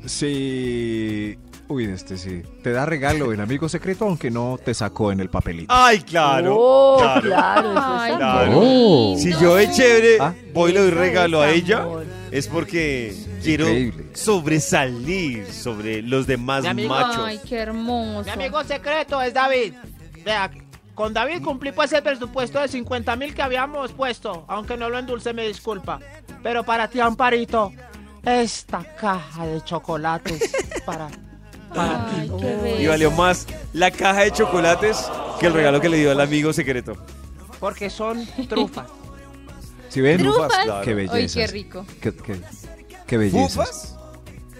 [0.05, 1.39] Sí.
[1.69, 2.43] Uy, este sí.
[2.63, 5.67] Te da regalo en amigo secreto, aunque no te sacó en el papelito.
[5.75, 6.57] Ay, claro.
[6.59, 7.21] Oh, claro.
[7.23, 8.53] claro, eso Ay, es Claro.
[8.57, 9.17] Oh.
[9.19, 10.35] Si yo es chévere, Ah.
[10.55, 11.87] voy y le doy regalo a ella,
[12.31, 14.07] es porque quiero Increíble.
[14.15, 17.23] sobresalir sobre los demás machos.
[17.25, 18.25] Ay, qué hermoso.
[18.25, 19.75] Mi amigo secreto es David.
[20.25, 20.51] Vea,
[20.95, 24.45] con David cumplí pues el presupuesto de 50 mil que habíamos puesto.
[24.49, 26.01] Aunque no lo endulce, me disculpa.
[26.43, 27.73] Pero para ti, Amparito,
[28.25, 30.51] esta caja de chocolates
[30.87, 31.19] para, para ti.
[31.77, 32.83] Ay, qué.
[32.83, 36.53] Y valió más la caja de chocolates que el regalo que le dio al amigo
[36.53, 36.97] secreto.
[37.61, 38.87] Porque son trufas.
[39.89, 40.19] ¿Sí ven?
[40.19, 40.53] Trufas.
[40.65, 40.85] claro.
[40.85, 41.41] Qué Ay, belleza.
[41.41, 41.87] qué rico.
[42.01, 42.41] Qué, qué,
[43.07, 43.49] qué belleza.
[43.49, 43.95] ¿Fufas?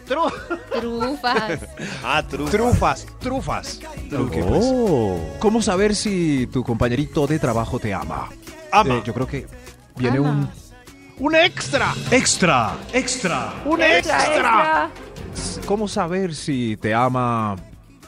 [0.09, 0.33] Tru-
[0.81, 1.61] Trufas.
[2.05, 2.51] Ah, trufas.
[2.51, 3.81] Trufas, trufas.
[4.19, 4.65] Ok, pues.
[4.67, 5.19] Oh.
[5.39, 8.29] ¿Cómo saber si tu compañerito de trabajo te ama?
[8.73, 8.95] Ama.
[8.97, 9.47] Eh, yo creo que
[9.97, 10.31] viene Ama.
[10.31, 10.51] un
[11.21, 11.95] ¡Un extra!
[12.11, 13.55] Extra, extra.
[13.65, 14.91] ¡Un Extra, extra!
[15.35, 15.63] extra.
[15.67, 17.57] ¿Cómo saber si te ama?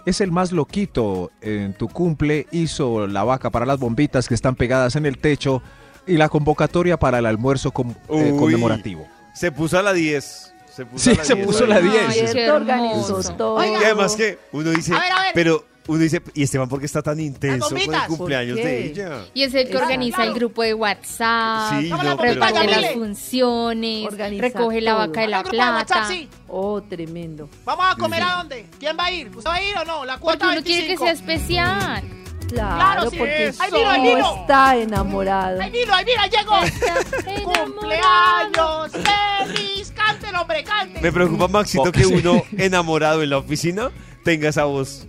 [0.07, 1.31] Es el más loquito.
[1.41, 5.63] En tu cumple hizo la vaca para las bombitas que están pegadas en el techo
[6.07, 8.39] y la convocatoria para el almuerzo eh, Uy.
[8.39, 9.07] conmemorativo.
[9.35, 10.55] Se puso a la 10.
[10.75, 11.47] Se puso Sí, a la se 10.
[11.47, 11.95] puso la 10.
[12.09, 13.35] Ay, qué Cierto, organizó hermoso.
[13.35, 13.65] todo.
[13.65, 15.33] Y además que uno dice, A ver, a ver.
[15.35, 19.25] pero uno dice, ¿y Esteban por qué está tan intenso con el cumpleaños de ella?
[19.35, 22.81] Y es el que organiza el grupo de WhatsApp, Sí, no, reparte Mire.
[22.81, 25.01] las funciones, Organiza recoge la todo.
[25.09, 26.09] vaca de la ¿El grupo de WhatsApp, plata.
[26.09, 26.29] sí?
[26.49, 27.49] Oh, tremendo.
[27.65, 28.67] ¿Vamos a comer a dónde?
[28.79, 29.29] ¿Quién va a ir?
[29.35, 30.05] ¿Usted va a ir o no?
[30.05, 31.05] La Porque cuota uno quiere que 25.
[31.05, 32.03] sea especial.
[32.49, 33.53] Claro, Claro, sí, porque.
[33.61, 34.35] Ahí vino, ahí vino.
[34.41, 35.61] está enamorado.
[35.63, 37.45] ¡Ay, mira, ay, mira, llegó!
[37.45, 39.93] ¡Cumpleaños feliz!
[40.19, 41.01] ¡Cante, hombre, cante!
[41.01, 43.91] Me preocupa, Maxito, que uno enamorado en la oficina
[44.25, 45.07] tenga esa voz.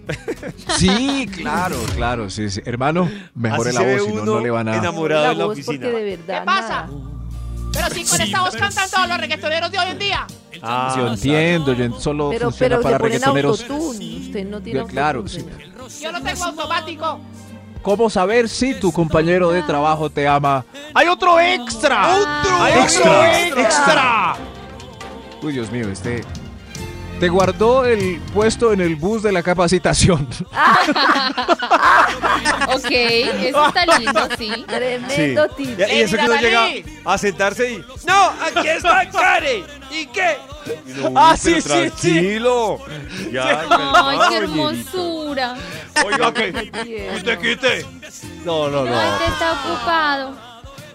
[0.77, 2.61] Sí, claro, claro, sí, sí.
[2.65, 4.77] Hermano, mejore Así la se ve voz, si no, uno no le van a...
[4.77, 5.79] enamorado la en la voz oficina.
[5.89, 6.67] porque de verdad ¿Qué pasa?
[6.69, 6.89] nada.
[7.73, 10.27] Pero si con esta voz cantan todos los reggaetoneros de hoy en día.
[10.61, 13.61] Ah, Yo entiendo, yo solo Pero, funciona pero para ponen reggaetoneros.
[13.61, 14.17] autotune.
[14.27, 15.49] Usted no tiene Claro, autotune, sí.
[15.49, 15.89] señor.
[16.01, 17.19] Yo no tengo automático.
[17.81, 20.63] ¿Cómo saber si tu compañero de trabajo te ama?
[20.93, 22.15] ¡Hay otro extra!
[22.15, 23.11] ¡Otro ¡Hay extra!
[23.49, 24.35] otro extra!
[25.41, 26.23] Uy, Dios mío, este...
[27.19, 30.27] Te guardó el puesto en el bus de la capacitación.
[32.73, 34.65] Ok, eso está lindo, sí.
[34.67, 35.63] Tremendo Sí.
[35.65, 35.79] tip.
[35.79, 36.67] Y, eso que uno llega
[37.05, 37.77] a sentarse y...
[38.07, 38.29] ¡No!
[38.45, 39.63] ¡Aquí está Karen!
[39.91, 40.37] ¿Y qué?
[41.15, 42.79] Ah, "Uy, sí, sí, tranquilo.
[43.31, 45.55] Ya, Ay, qué hermosura.
[46.05, 46.51] Oiga, ¿qué?
[46.83, 47.17] Tierno.
[47.17, 47.85] ¿Usted quite?
[48.45, 48.97] No, no, no.
[48.99, 50.50] Ay, te está ocupado.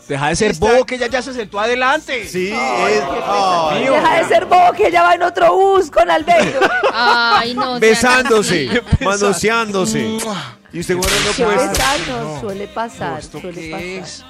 [0.09, 2.28] Deja de ser Está- bobo que ella ya se sentó adelante.
[2.28, 3.03] Sí, es...
[3.24, 6.61] Ay, Deja de ser bobo que ella va en otro bus con Alberto.
[6.95, 7.81] Ay, no.
[7.81, 10.19] besándose, manoseándose.
[10.73, 11.83] Y usted guardando Qué puesto.
[12.09, 14.27] no, suele pasar, ¿Esto suele pasar.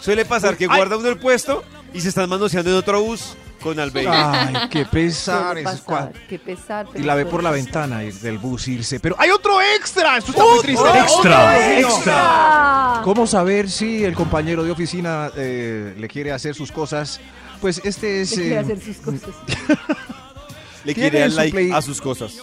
[0.00, 0.76] Suele pasar que Ay.
[0.76, 1.64] guarda uno el puesto
[1.94, 3.34] y se están manoseando en otro bus
[3.64, 4.10] con Alberto.
[4.12, 5.60] Ay, qué pesar.
[5.64, 6.86] Pasar, cua- qué pesar.
[6.94, 7.64] Y la ve por la pasar.
[7.64, 9.00] ventana y- del bus irse.
[9.00, 10.18] Pero hay otro extra.
[10.18, 10.84] Esto está muy triste.
[10.98, 13.00] Extra, extra.
[13.02, 17.18] ¿Cómo saber si el compañero de oficina eh, le quiere hacer sus cosas?
[17.60, 18.36] Pues este es...
[18.36, 19.30] le quiere eh, hacer sus cosas.
[20.84, 22.34] Le Tiene quiere dar like play- a sus cosas.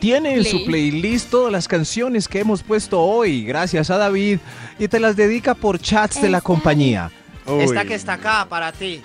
[0.00, 0.90] Tiene en su Play.
[0.90, 4.38] playlist todas las canciones que hemos puesto hoy, gracias a David,
[4.78, 7.10] y te las dedica por chats de la compañía.
[7.46, 9.02] Esta que está acá, para ti.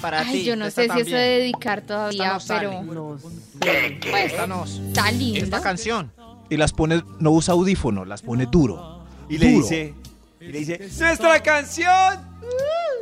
[0.00, 0.28] Para ti.
[0.30, 2.82] Ay, yo no sé si eso de dedicar todavía, Esta pero.
[2.82, 3.18] No
[3.60, 4.64] pues Esta no.
[4.64, 5.44] está lindo.
[5.44, 6.12] Esta canción.
[6.48, 9.04] Y las pone, no usa audífono, las pone duro.
[9.28, 9.62] Y le Duro.
[9.62, 9.94] dice,
[10.40, 12.36] y le dice, ¡Nuestra canción!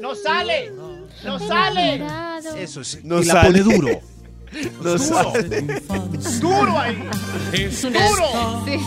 [0.01, 0.73] ¡No sale!
[1.25, 2.03] ¡No sale!
[2.57, 3.01] Eso sí.
[3.05, 3.63] No y la sale.
[3.63, 4.01] pone duro.
[4.85, 5.43] No sale.
[6.41, 6.97] ¡Duro ahí!
[7.83, 8.65] ¡Duro!
[8.65, 8.79] Sí.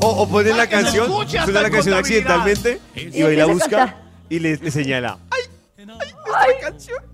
[0.00, 3.96] O, o pone la canción, suena la canción accidentalmente y va y la busca
[4.30, 5.18] y le, le señala.
[5.30, 5.42] ¡Ay!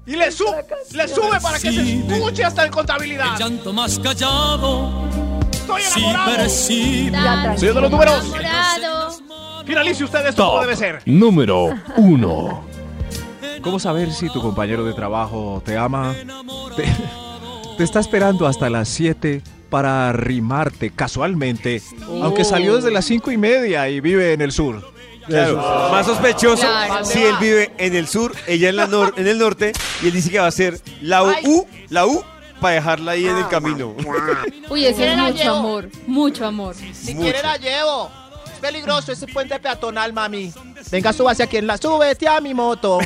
[0.07, 0.45] Y le, su
[0.93, 3.39] le sube para que se escuche hasta en contabilidad.
[3.39, 5.09] llanto más callado.
[5.53, 6.37] Estoy enamorado.
[6.37, 7.19] percibe.
[7.59, 8.25] Señor de los números.
[8.39, 9.65] Enamorado.
[9.65, 11.03] Finalice usted esto como debe ser.
[11.07, 12.65] Número 1.
[13.63, 16.15] ¿Cómo saber si tu compañero de trabajo te ama?
[16.77, 16.85] Te,
[17.79, 21.81] te está esperando hasta las 7 para arrimarte casualmente,
[22.23, 24.94] aunque salió desde las 5 y media y vive en el sur.
[25.27, 25.57] Claro,
[25.91, 27.05] más sospechoso Claro.
[27.05, 29.73] si él vive en el sur, ella en, la nor- en el norte,
[30.03, 32.23] y él dice que va a hacer la U, la U,
[32.61, 33.95] para dejarla ahí en el camino.
[34.71, 35.89] Uy, ese es mucho amor.
[36.07, 36.75] Mucho amor.
[36.93, 38.11] Si quiere la llevo.
[38.47, 40.53] Es peligroso ese puente peatonal, mami.
[40.91, 41.77] Venga, súbase aquí en la...
[41.77, 42.99] Súbete a mi moto.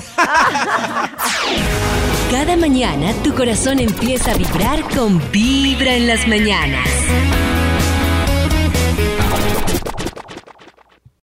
[2.31, 6.87] Cada mañana tu corazón empieza a vibrar con Vibra en las mañanas.